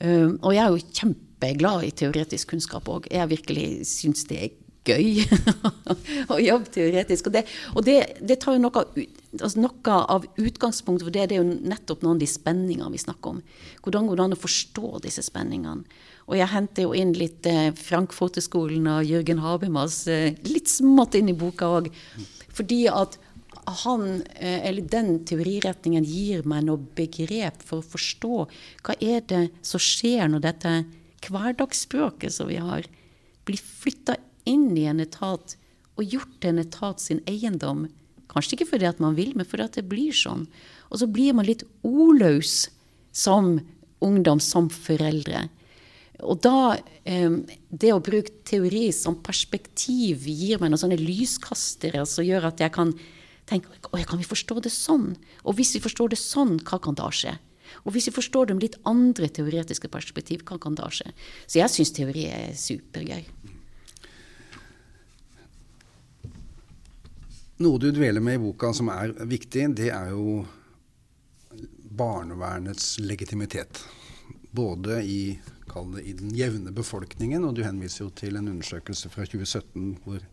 Um, 0.00 0.38
og 0.40 0.54
jeg 0.56 0.62
er 0.64 0.74
jo 0.74 0.98
kjempeglad 1.00 1.86
i 1.86 1.92
teoretisk 1.96 2.52
kunnskap 2.54 2.88
òg. 2.88 3.08
Jeg 3.12 3.32
virkelig 3.32 3.68
syns 3.88 4.26
det 4.28 4.40
er 4.40 4.59
gøy 4.86 5.24
å 6.32 6.38
jobbe 6.40 6.72
teoretisk. 6.72 7.28
Og 7.28 7.34
det, 7.34 7.44
og 7.74 7.86
det, 7.86 7.98
det 8.20 8.38
tar 8.42 8.56
jo 8.56 8.62
noe, 8.64 8.84
altså 9.38 9.60
noe, 9.60 9.96
av 10.00 10.26
utgangspunktet 10.40 11.06
for 11.06 11.14
det. 11.14 11.28
Det 11.30 11.38
er 11.38 11.42
jo 11.42 11.58
nettopp 11.74 12.04
noen 12.04 12.18
av 12.18 12.22
de 12.22 12.30
spenningene 12.30 12.92
vi 12.94 13.02
snakker 13.02 13.36
om. 13.36 13.42
Hvordan 13.84 14.08
går 14.08 14.20
det 14.20 14.26
an 14.26 14.36
å 14.38 14.44
forstå 14.44 14.92
disse 15.06 15.24
spenningene? 15.26 15.84
Og 16.30 16.38
jeg 16.38 16.52
henter 16.52 16.86
jo 16.86 16.94
inn 16.94 17.10
litt 17.18 17.46
eh, 17.50 17.72
Frankfurterskolen 17.74 18.86
og 18.92 19.08
Jørgen 19.08 19.40
Habermas 19.42 20.04
eh, 20.10 20.36
litt 20.46 20.70
smått 20.70 21.16
inn 21.18 21.32
i 21.32 21.36
boka 21.36 21.66
òg. 21.80 21.90
Fordi 22.54 22.84
at 22.92 23.18
han, 23.82 24.22
eh, 24.38 24.60
eller 24.68 24.86
den 24.86 25.24
teoriretningen 25.26 26.06
gir 26.06 26.46
meg 26.48 26.68
noe 26.68 26.80
begrep 26.96 27.60
for 27.66 27.80
å 27.80 27.90
forstå 27.96 28.38
hva 28.86 28.96
er 29.02 29.26
det 29.26 29.42
som 29.66 29.82
skjer 29.82 30.30
når 30.30 30.46
dette 30.46 30.74
hverdagsspråket 31.26 32.32
som 32.34 32.48
vi 32.50 32.60
har, 32.62 32.86
blir 33.44 33.60
flytta 33.60 34.16
inn 34.48 34.70
i 34.78 34.86
en 34.90 35.02
etat 35.02 35.56
og 35.98 36.04
gjort 36.04 36.46
en 36.48 36.62
etat 36.62 37.02
sin 37.02 37.20
eiendom. 37.28 37.88
Kanskje 38.30 38.56
ikke 38.56 38.70
fordi 38.72 38.92
man 39.02 39.16
vil, 39.18 39.34
men 39.36 39.48
fordi 39.48 39.68
det 39.76 39.88
blir 39.90 40.14
sånn. 40.16 40.46
Og 40.90 41.02
så 41.02 41.08
blir 41.10 41.34
man 41.36 41.48
litt 41.48 41.64
ordløs 41.86 42.68
som 43.12 43.58
ungdom, 44.00 44.40
som 44.40 44.70
foreldre. 44.72 45.48
Og 46.20 46.40
da 46.44 46.76
eh, 47.08 47.32
Det 47.68 47.92
å 47.94 48.02
bruke 48.04 48.42
teori 48.44 48.90
som 48.92 49.20
perspektiv 49.24 50.26
gir 50.28 50.60
meg 50.60 50.70
noen 50.70 50.82
sånne 50.82 51.00
lyskastere 51.00 52.04
som 52.06 52.26
gjør 52.26 52.50
at 52.50 52.60
jeg 52.60 52.74
kan 52.74 52.92
tenke 53.48 53.72
kan 54.06 54.20
vi 54.20 54.28
forstå 54.28 54.60
det 54.62 54.72
sånn? 54.72 55.14
Og 55.44 55.56
hvis 55.58 55.74
vi 55.74 55.82
forstår 55.82 56.12
det 56.12 56.20
sånn, 56.20 56.58
hva 56.62 56.78
kan 56.82 56.98
da 56.98 57.08
skje? 57.10 57.34
Og 57.86 57.94
hvis 57.94 58.10
vi 58.10 58.14
forstår 58.14 58.50
det 58.50 58.56
med 58.56 58.66
litt 58.66 58.78
andre 58.88 59.30
teoretiske 59.30 59.90
perspektiv, 59.90 60.44
hva 60.46 60.58
kan 60.60 60.76
da 60.78 60.90
skje? 60.92 61.10
Så 61.46 61.60
jeg 61.62 61.72
syns 61.72 61.94
teori 61.96 62.26
er 62.30 62.52
supergøy. 62.58 63.24
Noe 67.60 67.76
du 67.76 67.90
dveler 67.92 68.22
med 68.24 68.38
i 68.38 68.40
boka 68.40 68.70
som 68.72 68.88
er 68.88 69.10
viktig, 69.28 69.66
det 69.76 69.90
er 69.92 70.14
jo 70.14 70.38
barnevernets 72.00 72.94
legitimitet. 73.04 73.82
Både 74.56 75.02
i, 75.04 75.34
det, 75.68 76.04
i 76.08 76.14
den 76.16 76.32
jevne 76.38 76.72
befolkningen, 76.72 77.44
og 77.44 77.58
du 77.58 77.60
henviser 77.66 78.06
jo 78.06 78.14
til 78.16 78.40
en 78.40 78.48
undersøkelse 78.48 79.12
fra 79.12 79.28
2017 79.28 79.92
hvor 80.06 80.24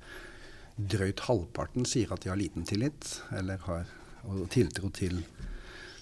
drøyt 0.78 1.26
halvparten 1.28 1.90
sier 1.90 2.16
at 2.16 2.24
de 2.24 2.32
har 2.32 2.40
liten 2.40 2.64
tillit 2.64 3.18
eller 3.36 3.60
har 3.68 3.92
tiltro 4.56 4.88
til, 4.96 5.20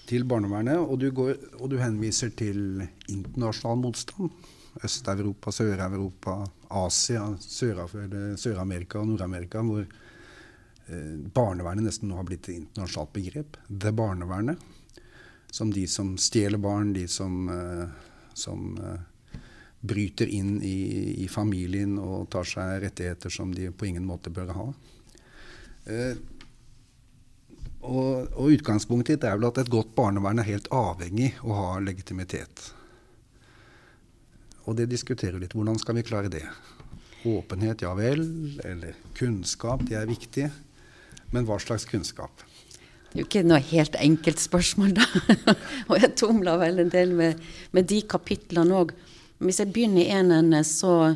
til 0.06 0.30
barnevernet. 0.30 0.78
Og 0.78 1.02
du, 1.02 1.10
går, 1.10 1.34
og 1.58 1.74
du 1.74 1.80
henviser 1.82 2.38
til 2.38 2.86
internasjonal 3.10 3.82
motstand. 3.82 4.30
Øst-Europa, 4.86 5.58
Sør-Europa, 5.58 6.44
Asia, 6.86 7.32
Sør-Amerika 7.42 9.02
og 9.02 9.16
Nord-Amerika, 9.16 9.66
hvor 9.66 9.88
barnevernet 10.86 11.88
nesten 11.88 12.12
nå 12.12 12.20
har 12.20 12.28
blitt 12.28 12.50
et 12.50 12.60
internasjonalt 12.60 13.14
begrep. 13.16 13.58
Det 13.68 13.94
barnevernet. 13.96 14.62
Som 15.52 15.72
de 15.74 15.88
som 15.88 16.14
stjeler 16.20 16.60
barn, 16.62 16.92
de 16.94 17.08
som, 17.08 17.48
uh, 17.50 17.88
som 18.34 18.76
uh, 18.78 19.40
bryter 19.80 20.28
inn 20.28 20.60
i, 20.62 21.24
i, 21.24 21.28
familien 21.32 21.98
og 22.02 22.30
tar 22.34 22.46
seg 22.50 22.84
rettigheter 22.84 23.34
som 23.34 23.54
de 23.56 23.72
på 23.72 23.88
ingen 23.88 24.06
måte 24.06 24.34
bør 24.34 24.52
ha. 24.58 24.68
Og, 27.86 28.32
og, 28.34 28.48
utgangspunktet 28.50 29.20
ditt 29.20 29.28
er 29.30 29.38
vel 29.38 29.48
at 29.52 29.60
et 29.62 29.70
godt 29.72 29.94
barnevern 29.98 30.42
er 30.42 30.50
helt 30.50 30.70
avhengig 30.74 31.36
av 31.44 31.52
å 31.52 31.60
ha 31.60 31.74
legitimitet. 31.84 32.72
Og 34.66 34.78
det 34.80 34.90
diskuterer 34.90 35.38
litt. 35.38 35.54
Hvordan 35.54 35.78
skal 35.78 36.00
vi 36.00 36.06
klare 36.08 36.32
det? 36.34 36.46
Åpenhet, 37.30 37.84
ja 37.86 37.94
vel. 37.98 38.24
Eller 38.66 38.98
kunnskap, 39.18 39.86
det 39.86 40.00
er 40.00 40.10
viktig. 40.10 40.50
Men 41.36 41.48
hva 41.48 41.60
slags 41.60 41.88
kunnskap? 41.90 42.46
Det 43.12 43.22
er 43.22 43.24
jo 43.24 43.30
ikke 43.30 43.48
noe 43.48 43.62
helt 43.64 43.96
enkelt 44.00 44.42
spørsmål, 44.44 44.96
da. 44.98 45.06
og 45.90 45.98
jeg 46.02 46.16
tumler 46.20 46.60
vel 46.60 46.82
en 46.84 46.92
del 46.92 47.14
med, 47.16 47.40
med 47.76 47.88
de 47.92 48.02
kapitlene 48.12 48.76
òg. 48.76 48.92
Hvis 49.44 49.62
jeg 49.62 49.72
begynner 49.76 50.04
i 50.04 50.16
en 50.16 50.34
ende, 50.36 50.62
så, 50.68 51.14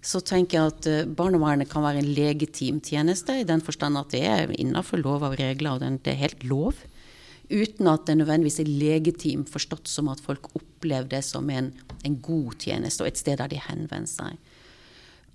så, 0.00 0.20
tenker 0.24 0.58
jeg 0.58 0.72
at 0.72 0.88
eh, 0.88 1.10
barnevernet 1.20 1.68
kan 1.72 1.84
være 1.84 2.00
en 2.00 2.08
legitim 2.16 2.80
tjeneste, 2.84 3.36
i 3.40 3.48
den 3.48 3.64
forstand 3.64 4.00
at 4.00 4.12
det 4.12 4.22
er 4.28 4.54
innenfor 4.56 5.00
lov 5.00 5.26
og 5.28 5.36
regler, 5.40 5.76
og 5.76 5.84
det 5.84 6.14
er 6.14 6.22
helt 6.22 6.44
lov. 6.48 6.80
Uten 7.52 7.88
at 7.90 8.06
det 8.08 8.16
nødvendigvis 8.16 8.60
er 8.62 8.72
legitim 8.72 9.44
forstått 9.48 9.90
som 9.92 10.08
at 10.12 10.24
folk 10.24 10.48
opplever 10.56 11.10
det 11.10 11.20
som 11.26 11.48
en, 11.52 11.68
en 12.04 12.16
god 12.24 12.56
tjeneste, 12.64 13.04
og 13.04 13.12
et 13.12 13.20
sted 13.20 13.40
der 13.40 13.52
de 13.52 13.60
henvender 13.60 14.08
seg. 14.08 14.40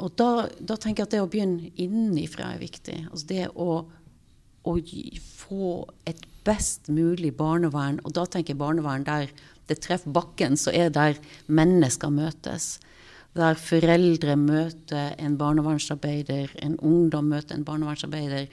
Og 0.02 0.14
da, 0.18 0.48
da, 0.58 0.78
tenker 0.78 1.04
jeg 1.04 1.08
at 1.08 1.14
det 1.16 1.22
å 1.24 1.30
begynne 1.30 1.72
innenfra 1.82 2.52
er 2.54 2.62
viktig. 2.62 3.00
Altså 3.10 3.30
det 3.30 3.46
å 3.54 3.80
å 4.68 4.76
få 5.24 5.86
et 6.10 6.26
best 6.48 6.90
mulig 6.92 7.34
barnevern, 7.38 8.02
og 8.04 8.16
da 8.18 8.26
tenker 8.26 8.54
jeg 8.54 8.62
barnevern 8.62 9.06
der 9.08 9.32
det 9.68 9.82
treffer 9.84 10.14
bakken, 10.16 10.56
så 10.60 10.72
er 10.72 10.92
der 10.96 11.18
mennesker 11.52 12.12
møtes. 12.14 12.78
Der 13.38 13.60
foreldre 13.60 14.38
møter 14.40 15.14
en 15.22 15.36
barnevernsarbeider, 15.38 16.54
en 16.64 16.78
ungdom 16.80 17.28
møter 17.34 17.58
en 17.58 17.66
barnevernsarbeider. 17.68 18.48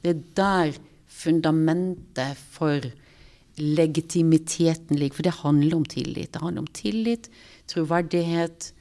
Det 0.00 0.14
er 0.14 0.22
der 0.38 0.78
fundamentet 1.14 2.40
for 2.56 2.88
legitimiteten 3.56 4.98
ligger. 4.98 5.20
For 5.20 5.28
det 5.28 5.36
handler 5.42 5.76
om 5.76 5.84
tillit. 5.86 6.32
Det 6.34 6.42
handler 6.42 6.64
om 6.64 6.72
tillit, 6.74 7.28
troverdighet. 7.70 8.72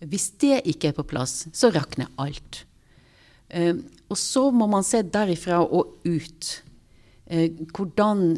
Hvis 0.00 0.30
det 0.42 0.60
ikke 0.68 0.90
er 0.90 0.98
på 0.98 1.06
plass, 1.08 1.46
så 1.52 1.72
rakner 1.72 2.10
alt. 2.20 2.64
Eh, 4.10 4.12
og 4.12 4.18
så 4.18 4.50
må 4.50 4.66
man 4.66 4.84
se 4.84 5.02
derifra 5.02 5.62
og 5.62 6.00
ut. 6.04 6.62
Eh, 7.26 7.50
hvordan 7.72 8.36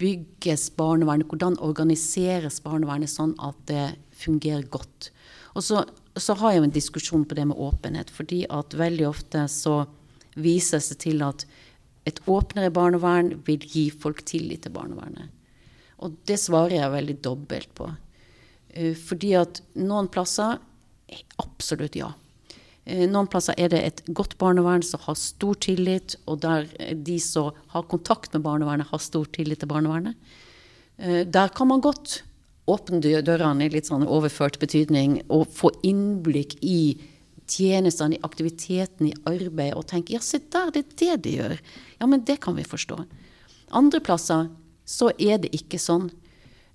bygges 0.00 0.70
barnevernet, 0.76 1.28
hvordan 1.28 1.58
organiseres 1.60 2.62
barnevernet 2.64 3.10
sånn 3.10 3.34
at 3.38 3.56
det 3.66 3.96
fungerer 4.16 4.64
godt. 4.64 5.10
Og 5.54 5.62
så, 5.62 5.84
så 6.16 6.34
har 6.34 6.52
jeg 6.52 6.60
jo 6.60 6.68
en 6.68 6.76
diskusjon 6.76 7.24
på 7.28 7.36
det 7.36 7.44
med 7.50 7.58
åpenhet, 7.58 8.10
fordi 8.10 8.46
at 8.48 8.72
veldig 8.72 9.08
ofte 9.08 9.44
så 9.48 9.84
vises 10.40 10.88
det 10.88 11.00
til 11.04 11.20
at 11.26 11.44
et 12.08 12.20
åpnere 12.30 12.72
barnevern 12.72 13.42
vil 13.44 13.60
gi 13.60 13.90
folk 13.92 14.22
tillit 14.24 14.64
til 14.64 14.72
barnevernet. 14.72 15.28
Og 16.00 16.16
det 16.24 16.38
svarer 16.40 16.78
jeg 16.78 16.94
veldig 16.94 17.18
dobbelt 17.20 17.74
på. 17.76 17.90
Eh, 18.72 18.96
fordi 18.96 19.34
at 19.36 19.60
noen 19.76 20.08
plasser 20.08 20.56
absolutt 21.42 21.98
ja. 21.98 22.14
Eh, 22.86 23.06
noen 23.10 23.28
plasser 23.30 23.56
er 23.60 23.70
det 23.72 23.82
et 23.84 24.02
godt 24.08 24.38
barnevern 24.40 24.84
som 24.86 25.02
har 25.04 25.18
stor 25.18 25.58
tillit, 25.60 26.16
og 26.26 26.40
der 26.44 26.68
de 26.94 27.18
som 27.20 27.52
har 27.74 27.88
kontakt 27.90 28.32
med 28.34 28.44
barnevernet, 28.46 28.88
har 28.90 29.02
stor 29.02 29.28
tillit 29.34 29.60
til 29.60 29.70
barnevernet. 29.70 30.16
Eh, 30.98 31.24
der 31.24 31.48
kan 31.48 31.68
man 31.68 31.84
godt 31.84 32.22
åpne 32.70 33.00
dørene 33.02 33.66
i 33.66 33.72
litt 33.72 33.88
sånn 33.90 34.06
overført 34.06 34.60
betydning 34.62 35.20
og 35.32 35.48
få 35.50 35.72
innblikk 35.86 36.56
i 36.62 37.00
tjenestene, 37.50 38.14
i 38.14 38.22
aktiviteten, 38.22 39.10
i 39.10 39.16
arbeidet, 39.26 39.76
og 39.78 39.88
tenke 39.90 40.14
ja, 40.14 40.22
se 40.22 40.38
der, 40.52 40.70
det 40.74 40.84
er 40.84 40.96
det 41.00 41.16
de 41.24 41.36
gjør. 41.40 41.60
Ja, 41.98 42.06
men 42.06 42.24
det 42.24 42.38
kan 42.44 42.54
vi 42.58 42.66
forstå. 42.66 43.00
Andre 43.76 44.00
plasser 44.02 44.50
så 44.86 45.10
er 45.18 45.40
det 45.42 45.52
ikke 45.56 45.80
sånn. 45.82 46.10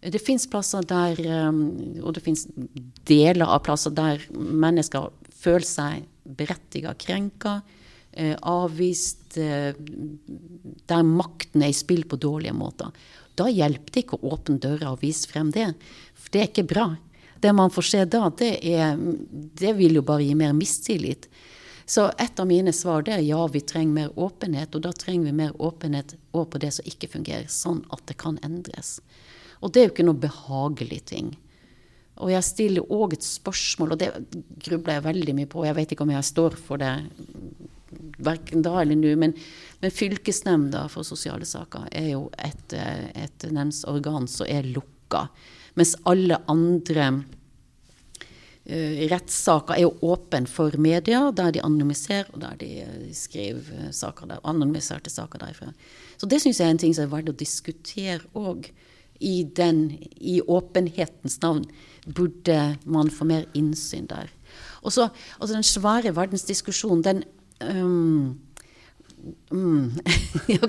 Det 0.06 0.22
fins 0.22 0.46
plasser 0.52 0.84
der, 0.86 1.20
eh, 1.20 1.62
og 2.04 2.16
det 2.18 2.26
fins 2.26 2.46
deler 3.08 3.48
av 3.48 3.64
plasser 3.66 3.96
der 3.96 4.22
mennesker 4.36 5.10
føler 5.46 5.68
seg 5.68 6.06
berettiget 6.26 7.00
krenka, 7.06 7.60
eh, 8.12 8.36
avvist, 8.42 9.38
eh, 9.38 9.74
der 10.88 11.04
makten 11.04 11.64
er 11.64 11.72
i 11.72 11.78
spill 11.78 12.04
på 12.04 12.18
dårlige 12.18 12.54
måter. 12.54 12.92
Da 13.36 13.50
hjelper 13.52 13.92
det 13.92 14.06
ikke 14.06 14.20
å 14.20 14.36
åpne 14.36 14.60
døra 14.60 14.94
og 14.94 15.02
vise 15.04 15.28
frem 15.28 15.52
det, 15.52 15.74
for 16.16 16.32
det 16.32 16.42
er 16.42 16.50
ikke 16.50 16.68
bra. 16.68 16.88
Det 17.42 17.52
man 17.54 17.70
får 17.70 17.84
se 17.84 18.06
da, 18.06 18.30
det, 18.30 18.54
er, 18.64 18.96
det 19.60 19.76
vil 19.78 20.00
jo 20.00 20.06
bare 20.08 20.24
gi 20.24 20.36
mer 20.36 20.54
mistillit. 20.56 21.28
Så 21.86 22.08
et 22.18 22.40
av 22.40 22.48
mine 22.50 22.74
svar 22.74 23.06
er 23.12 23.22
ja, 23.22 23.44
vi 23.48 23.62
trenger 23.62 23.94
mer 23.94 24.20
åpenhet, 24.20 24.74
og 24.74 24.82
da 24.88 24.94
trenger 24.96 25.30
vi 25.30 25.36
mer 25.44 25.52
åpenhet 25.62 26.16
òg 26.34 26.48
på 26.50 26.62
det 26.64 26.72
som 26.74 26.88
ikke 26.90 27.12
fungerer, 27.12 27.46
sånn 27.52 27.84
at 27.94 28.02
det 28.10 28.18
kan 28.18 28.40
endres. 28.42 28.98
Og 29.62 29.74
det 29.74 29.82
er 29.82 29.88
jo 29.90 29.94
ikke 29.94 30.08
noe 30.08 30.24
behagelig 30.24 31.04
ting. 31.12 31.36
Og 32.24 32.32
jeg 32.32 32.48
stiller 32.48 32.92
òg 32.96 33.18
et 33.18 33.26
spørsmål, 33.26 33.96
og 33.96 34.00
det 34.00 34.12
grubler 34.64 34.98
jeg 34.98 35.08
veldig 35.10 35.34
mye 35.36 35.50
på. 35.52 35.66
Jeg 35.68 35.76
vet 35.76 35.96
ikke 35.96 36.06
om 36.06 36.14
jeg 36.14 36.28
står 36.32 36.56
for 36.56 36.80
det 36.80 36.94
verken 38.24 38.64
da 38.64 38.80
eller 38.82 38.96
nå, 38.96 39.14
men, 39.20 39.34
Men 39.82 39.92
fylkesnemnda 39.92 40.88
for 40.90 41.04
sosiale 41.04 41.46
saker 41.46 41.90
er 41.92 42.12
jo 42.14 42.30
et, 42.40 42.74
eh, 42.74 43.10
et 43.26 43.46
nemndsorgan 43.52 44.28
som 44.32 44.48
er 44.50 44.64
lukka. 44.64 45.28
Mens 45.76 45.92
alle 46.08 46.40
andre 46.48 47.10
uh, 47.12 49.02
rettssaker 49.12 49.76
er 49.76 49.84
jo 49.84 49.92
åpne 50.08 50.48
for 50.48 50.78
media, 50.80 51.20
der 51.36 51.52
de 51.52 51.62
anonymiserer, 51.62 52.32
og 52.32 52.40
der 52.42 52.56
de 52.64 52.70
uh, 52.88 53.12
skriver 53.14 53.92
saker 53.92 54.32
der, 54.32 54.40
anonymiserte 54.48 55.12
saker 55.12 55.44
derfra. 55.44 55.74
Så 56.18 56.32
det 56.32 56.40
syns 56.42 56.64
jeg 56.64 56.70
er 56.70 56.78
en 56.78 56.82
ting 56.86 56.96
som 56.96 57.06
er 57.06 57.12
verdt 57.12 57.34
å 57.34 57.38
diskutere 57.44 58.24
òg. 58.34 58.72
I, 59.20 59.46
I 60.20 60.42
åpenhetens 60.42 61.38
navn 61.44 61.68
burde 62.06 62.78
man 62.86 63.10
få 63.10 63.26
mer 63.26 63.46
innsyn 63.58 64.08
der. 64.10 64.30
Og 64.82 64.94
så 64.94 65.10
altså 65.40 65.56
Den 65.56 65.64
svære 65.64 66.16
verdensdiskusjonen, 66.16 67.04
den 67.04 67.24
um, 67.62 68.40
Mm. 69.52 69.92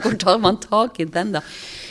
hvor 0.03 0.16
tar 0.16 0.39
man 0.39 0.57
tak 0.61 1.01
i 1.01 1.05
den, 1.05 1.32
da? 1.34 1.43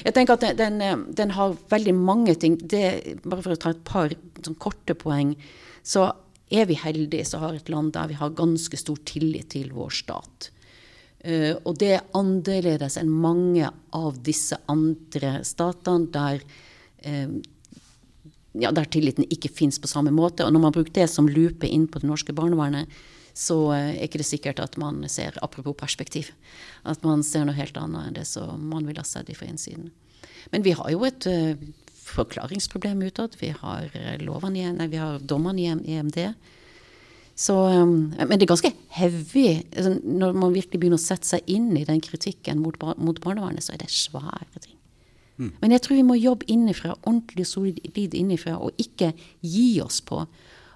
Jeg 0.05 0.15
tenker 0.15 0.33
at 0.33 0.57
den, 0.57 0.81
den 1.13 1.33
har 1.37 1.55
veldig 1.69 1.93
mange 1.95 2.35
ting. 2.41 2.57
Det, 2.57 3.19
bare 3.25 3.43
for 3.45 3.53
å 3.53 3.59
ta 3.59 3.73
et 3.73 3.83
par 3.85 4.13
sånn, 4.41 4.57
korte 4.61 4.95
poeng, 4.97 5.35
så 5.85 6.07
er 6.49 6.67
vi 6.69 6.77
heldige 6.79 7.25
som 7.27 7.43
har 7.43 7.57
et 7.57 7.69
land 7.69 7.93
der 7.95 8.09
vi 8.09 8.19
har 8.19 8.33
ganske 8.37 8.77
stor 8.79 8.97
tillit 9.05 9.51
til 9.53 9.73
vår 9.75 9.93
stat. 9.93 10.49
Uh, 11.25 11.57
og 11.65 11.77
det 11.81 11.91
er 11.95 12.05
annerledes 12.17 12.99
enn 13.01 13.09
mange 13.09 13.69
av 13.97 14.19
disse 14.25 14.59
andre 14.69 15.39
statene 15.45 16.11
der, 16.13 16.43
uh, 17.05 17.29
ja, 18.61 18.71
der 18.75 18.87
tilliten 18.91 19.27
ikke 19.31 19.51
fins 19.51 19.79
på 19.81 19.89
samme 19.91 20.13
måte. 20.15 20.45
Og 20.45 20.53
når 20.53 20.63
man 20.67 20.75
bruker 20.75 20.93
det 20.95 21.09
som 21.11 21.29
lupe 21.29 21.67
inn 21.67 21.87
på 21.91 22.01
det 22.01 22.09
norske 22.09 22.35
barnevernet, 22.35 22.91
så 23.35 23.57
eh, 23.75 23.93
er 23.97 24.07
ikke 24.07 24.21
det 24.21 24.29
sikkert 24.29 24.61
at 24.63 24.77
man 24.79 25.03
ser 25.11 25.35
apropos 25.43 25.75
perspektiv, 25.77 26.31
at 26.87 27.03
man 27.03 27.23
ser 27.25 27.47
noe 27.47 27.57
helt 27.57 27.77
annet 27.79 28.09
enn 28.09 28.19
det 28.19 28.27
som 28.29 28.61
man 28.71 28.87
ville 28.87 29.03
ha 29.03 29.07
sett 29.07 29.31
fra 29.35 29.49
innsiden. 29.49 29.91
Men 30.53 30.63
vi 30.63 30.75
har 30.77 30.91
jo 30.93 31.01
et 31.07 31.25
uh, 31.27 31.57
forklaringsproblem 32.05 33.01
utad. 33.09 33.35
Vi 33.41 33.49
har, 33.55 33.89
nei, 34.21 34.87
vi 34.91 35.01
har 35.01 35.23
dommene 35.25 35.63
i 35.65 35.97
EMD. 35.97 36.19
Så, 37.35 37.55
um, 37.67 38.13
men 38.15 38.37
det 38.37 38.45
er 38.45 38.53
ganske 38.53 38.71
heavy. 38.95 39.47
Altså, 39.75 39.97
når 39.99 40.37
man 40.37 40.55
virkelig 40.55 40.79
begynner 40.79 41.01
å 41.01 41.03
sette 41.03 41.27
seg 41.27 41.49
inn 41.51 41.73
i 41.75 41.83
den 41.87 41.99
kritikken 42.03 42.61
mot, 42.63 42.77
mot 42.79 43.19
barnevernet, 43.25 43.65
så 43.65 43.73
er 43.75 43.81
det 43.81 43.91
svære 43.91 44.61
ting. 44.61 44.74
Men 45.37 45.73
jeg 45.75 45.83
tror 45.83 45.97
vi 45.99 46.05
må 46.07 46.15
jobbe 46.15 46.47
innenfra, 46.51 46.93
ordentlig 47.03 47.47
solid 47.49 47.79
innenfra, 48.15 48.55
og 48.55 48.77
ikke 48.79 49.11
gi 49.43 49.81
oss 49.83 49.99
på 50.05 50.21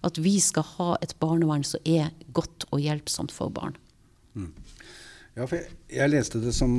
at 0.06 0.20
vi 0.20 0.38
skal 0.44 0.66
ha 0.78 0.90
et 1.04 1.16
barnevern 1.20 1.64
som 1.68 1.84
er 1.88 2.12
godt 2.36 2.68
og 2.72 2.84
hjelpsomt 2.84 3.34
for 3.36 3.52
barn. 3.52 3.76
Mm. 4.36 4.52
Ja, 5.38 5.46
for 5.46 5.56
jeg, 5.60 5.72
jeg, 5.94 6.12
leste 6.12 6.42
det 6.44 6.54
som 6.56 6.74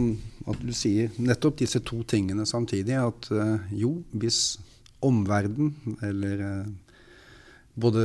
at 0.51 0.61
du 0.61 0.73
sier 0.77 1.13
nettopp 1.21 1.61
disse 1.61 1.81
to 1.87 2.03
tingene 2.09 2.45
samtidig. 2.49 2.97
At 2.99 3.31
uh, 3.33 3.57
jo, 3.73 4.01
hvis 4.13 4.59
omverden, 5.07 5.73
eller 6.05 6.45
uh, 6.45 6.97
både 7.81 8.05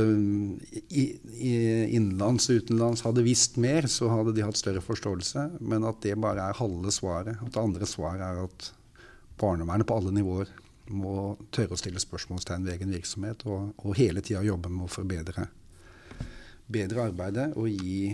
i, 0.88 1.04
i 1.34 1.52
innenlands 1.96 2.48
og 2.48 2.62
utenlands, 2.62 3.04
hadde 3.04 3.26
visst 3.26 3.58
mer, 3.60 3.88
så 3.90 4.08
hadde 4.12 4.32
de 4.36 4.46
hatt 4.46 4.60
større 4.60 4.84
forståelse. 4.84 5.50
Men 5.60 5.84
at 5.88 6.00
det 6.04 6.16
bare 6.22 6.48
er 6.48 6.60
halve 6.60 6.94
svaret. 6.94 7.36
At 7.40 7.52
det 7.52 7.64
andre 7.64 7.88
svaret 7.90 8.24
er 8.24 8.44
at 8.46 8.70
barnevernet 9.40 9.88
på 9.88 9.98
alle 9.98 10.14
nivåer 10.16 10.52
må 10.96 11.34
tørre 11.54 11.74
å 11.74 11.80
stille 11.80 12.00
spørsmålstegn 12.02 12.66
ved 12.66 12.76
egen 12.76 12.92
virksomhet 12.94 13.42
og, 13.50 13.72
og 13.82 13.96
hele 13.98 14.22
tida 14.22 14.44
jobbe 14.46 14.70
med 14.72 14.86
å 14.86 14.92
forbedre 14.92 15.48
bedre 16.66 17.08
arbeidet 17.10 17.50
og 17.58 17.70
gi 17.70 18.12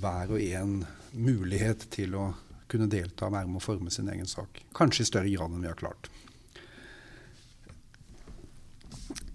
hver 0.00 0.32
og 0.36 0.42
en 0.42 0.78
mulighet 1.16 1.88
til 1.92 2.16
å 2.16 2.26
kunne 2.68 2.90
delta 2.90 3.28
og 3.28 3.36
være 3.36 3.48
med 3.48 3.60
å 3.60 3.64
forme 3.64 3.92
sin 3.94 4.08
egen 4.12 4.28
sak. 4.28 4.62
Kanskje 4.76 5.04
i 5.04 5.08
større 5.08 5.32
grad 5.32 5.54
enn 5.54 5.64
vi 5.64 5.70
har 5.70 5.78
klart. 5.78 6.10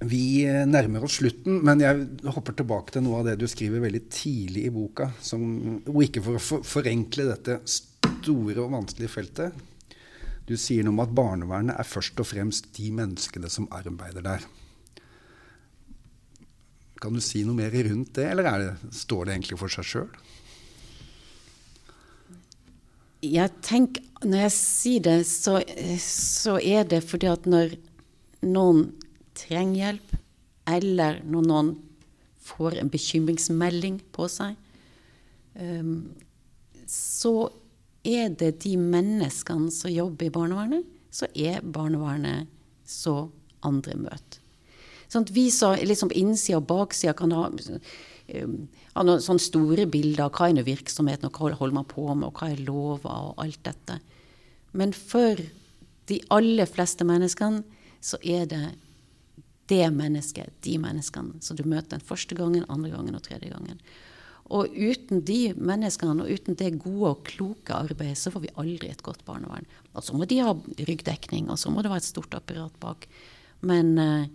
Vi 0.01 0.43
nærmer 0.65 1.05
oss 1.05 1.19
slutten, 1.19 1.59
men 1.65 1.81
jeg 1.83 2.29
hopper 2.33 2.55
tilbake 2.57 2.93
til 2.93 3.05
noe 3.05 3.21
av 3.21 3.29
det 3.29 3.37
du 3.39 3.45
skriver 3.49 3.83
veldig 3.83 4.01
tidlig 4.11 4.65
i 4.67 4.73
boka. 4.73 5.11
Som, 5.21 5.43
og 5.85 6.01
ikke 6.03 6.23
for 6.25 6.39
å 6.39 6.61
forenkle 6.65 7.27
dette 7.29 7.59
store 7.69 8.57
og 8.63 8.73
vanskelige 8.73 9.13
feltet, 9.13 9.67
du 10.51 10.57
sier 10.59 10.83
noe 10.83 10.95
om 10.95 11.03
at 11.03 11.13
barnevernet 11.15 11.77
er 11.79 11.87
først 11.87 12.19
og 12.19 12.27
fremst 12.27 12.73
de 12.75 12.89
menneskene 12.95 13.49
som 13.51 13.69
arbeider 13.71 14.25
der. 14.25 14.45
Kan 17.01 17.15
du 17.17 17.21
si 17.23 17.41
noe 17.47 17.57
mer 17.57 17.73
rundt 17.87 18.13
det, 18.19 18.27
eller 18.29 18.45
det, 18.61 18.91
står 18.93 19.25
det 19.25 19.35
egentlig 19.35 19.59
for 19.61 19.73
seg 19.73 19.87
sjøl? 19.87 20.09
Jeg 23.21 23.53
tenker, 23.61 24.03
Når 24.21 24.37
jeg 24.37 24.53
sier 24.53 25.01
det, 25.05 25.19
så, 25.25 25.55
så, 26.01 26.59
er 26.61 26.83
det 26.85 26.99
fordi 27.01 27.25
at 27.29 27.47
når 27.49 27.71
noen 28.45 28.91
trenger 29.37 29.79
hjelp, 29.79 30.11
eller 30.69 31.23
når 31.25 31.47
noen 31.49 31.71
får 32.45 32.77
en 32.77 32.91
bekymringsmelding 32.93 33.97
på 34.13 34.27
seg, 34.29 34.53
um, 35.57 36.11
så 36.85 37.33
er 38.07 38.31
det 38.37 38.55
de 38.63 38.75
menneskene 38.79 39.71
som 39.73 39.91
jobber 39.93 40.27
i 40.27 40.33
barnevernet, 40.33 40.85
så 41.11 41.27
er 41.35 41.61
barnevernet 41.61 42.49
så 42.87 43.29
andre 43.67 43.97
møter. 43.99 44.39
Sånn 45.11 45.27
vi 45.35 45.49
så 45.51 45.73
liksom 45.75 46.11
på 46.11 46.21
innsida 46.21 46.61
og 46.61 46.69
baksida 46.69 47.13
kan 47.19 47.33
ha, 47.35 47.49
um, 47.51 48.53
ha 48.95 49.03
noen 49.03 49.23
sånne 49.23 49.43
store 49.43 49.85
bilder 49.91 50.29
av 50.29 50.37
hva 50.37 50.47
er 50.47 50.63
virksomheten, 50.63 51.27
og 51.27 51.35
hva 51.35 51.51
holder 51.59 51.77
man 51.81 51.89
på 51.89 52.05
med, 52.13 52.29
og 52.29 52.39
hva 52.39 52.47
er 52.53 52.63
lover, 52.63 53.11
og 53.11 53.43
alt 53.43 53.59
dette. 53.67 53.99
Men 54.71 54.95
for 54.95 55.41
de 56.07 56.21
aller 56.31 56.69
fleste 56.69 57.05
menneskene 57.07 57.65
så 58.01 58.17
er 58.23 58.47
det 58.49 58.63
det 59.71 59.83
mennesket, 59.93 60.55
de 60.65 60.77
menneskene, 60.81 61.39
som 61.43 61.59
du 61.59 61.63
møter 61.67 61.97
den 61.97 62.07
første 62.07 62.35
gangen, 62.35 62.65
andre 62.71 62.91
gangen 62.95 63.15
og 63.15 63.23
tredje 63.27 63.51
gangen. 63.51 63.83
Og 64.51 64.73
uten 64.73 65.21
de 65.23 65.53
menneskene 65.55 66.25
og 66.25 66.31
uten 66.31 66.57
det 66.59 66.73
gode 66.81 67.13
og 67.13 67.23
kloke 67.27 67.75
arbeidet, 67.75 68.19
så 68.19 68.33
får 68.33 68.43
vi 68.43 68.53
aldri 68.59 68.89
et 68.91 69.03
godt 69.05 69.23
barnevern. 69.27 69.67
Og 69.95 70.03
så 70.03 70.17
må 70.17 70.27
de 70.27 70.41
ha 70.43 70.51
ryggdekning, 70.89 71.49
og 71.51 71.59
så 71.59 71.71
må 71.71 71.83
det 71.83 71.91
være 71.91 72.03
et 72.03 72.09
stort 72.09 72.35
apparat 72.35 72.75
bak. 72.83 73.07
Men 73.67 73.93
uh, 74.01 74.25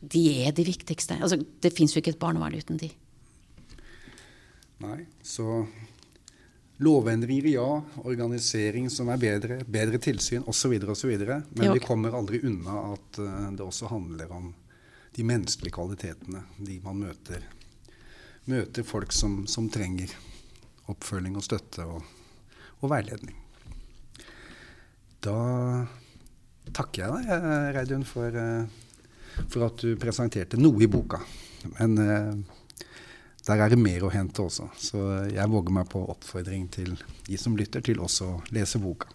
de 0.00 0.24
er 0.46 0.56
de 0.56 0.66
viktigste. 0.66 1.18
Altså, 1.20 1.36
det 1.36 1.74
fins 1.76 1.94
jo 1.94 2.00
ikke 2.00 2.14
et 2.14 2.22
barnevern 2.22 2.56
uten 2.56 2.80
de. 2.80 2.88
Nei, 4.82 4.98
så 5.22 5.62
lovendringer, 6.82 7.52
ja. 7.52 7.68
Organisering 8.02 8.88
som 8.90 9.12
er 9.12 9.20
bedre, 9.20 9.60
bedre 9.68 10.00
tilsyn 10.02 10.48
osv. 10.48 10.78
osv. 10.80 11.12
Men 11.20 11.68
jo. 11.68 11.76
vi 11.76 11.84
kommer 11.84 12.16
aldri 12.16 12.40
unna 12.48 12.86
at 12.94 13.20
uh, 13.20 13.48
det 13.52 13.66
også 13.66 13.92
handler 13.92 14.32
om 14.32 14.52
de 15.12 15.24
menneskelige 15.28 15.76
kvalitetene, 15.76 16.46
de 16.56 16.78
man 16.80 17.02
møter 17.02 17.44
møter 18.50 18.86
folk 18.86 19.12
som, 19.14 19.42
som 19.46 19.68
trenger 19.72 20.12
oppfølging 20.90 21.36
og 21.38 21.44
støtte 21.46 21.86
og, 21.86 22.02
og, 22.80 22.88
veiledning. 22.90 23.36
Da 25.22 25.36
takker 26.74 27.04
jeg 27.04 27.28
deg, 27.28 27.46
Reidun, 27.76 28.06
for, 28.06 28.34
eh, 28.34 29.44
for, 29.46 29.68
at 29.68 29.84
du 29.84 29.94
presenterte 30.00 30.58
noe 30.58 30.82
i 30.82 30.90
boka. 30.90 31.22
Men 31.76 31.98
eh, 32.02 32.34
der 33.46 33.62
er 33.62 33.72
det 33.72 33.78
mer 33.78 34.06
å 34.06 34.12
hente 34.14 34.42
også. 34.42 34.68
Så 34.78 35.06
jeg 35.30 35.50
våger 35.50 35.78
meg 35.78 35.90
på 35.90 36.02
oppfordring 36.14 36.68
til 36.74 36.94
de 37.26 37.38
som 37.38 37.58
lytter, 37.58 37.84
til 37.84 38.02
også 38.02 38.30
å 38.34 38.38
lese 38.54 38.82
boka. 38.82 39.10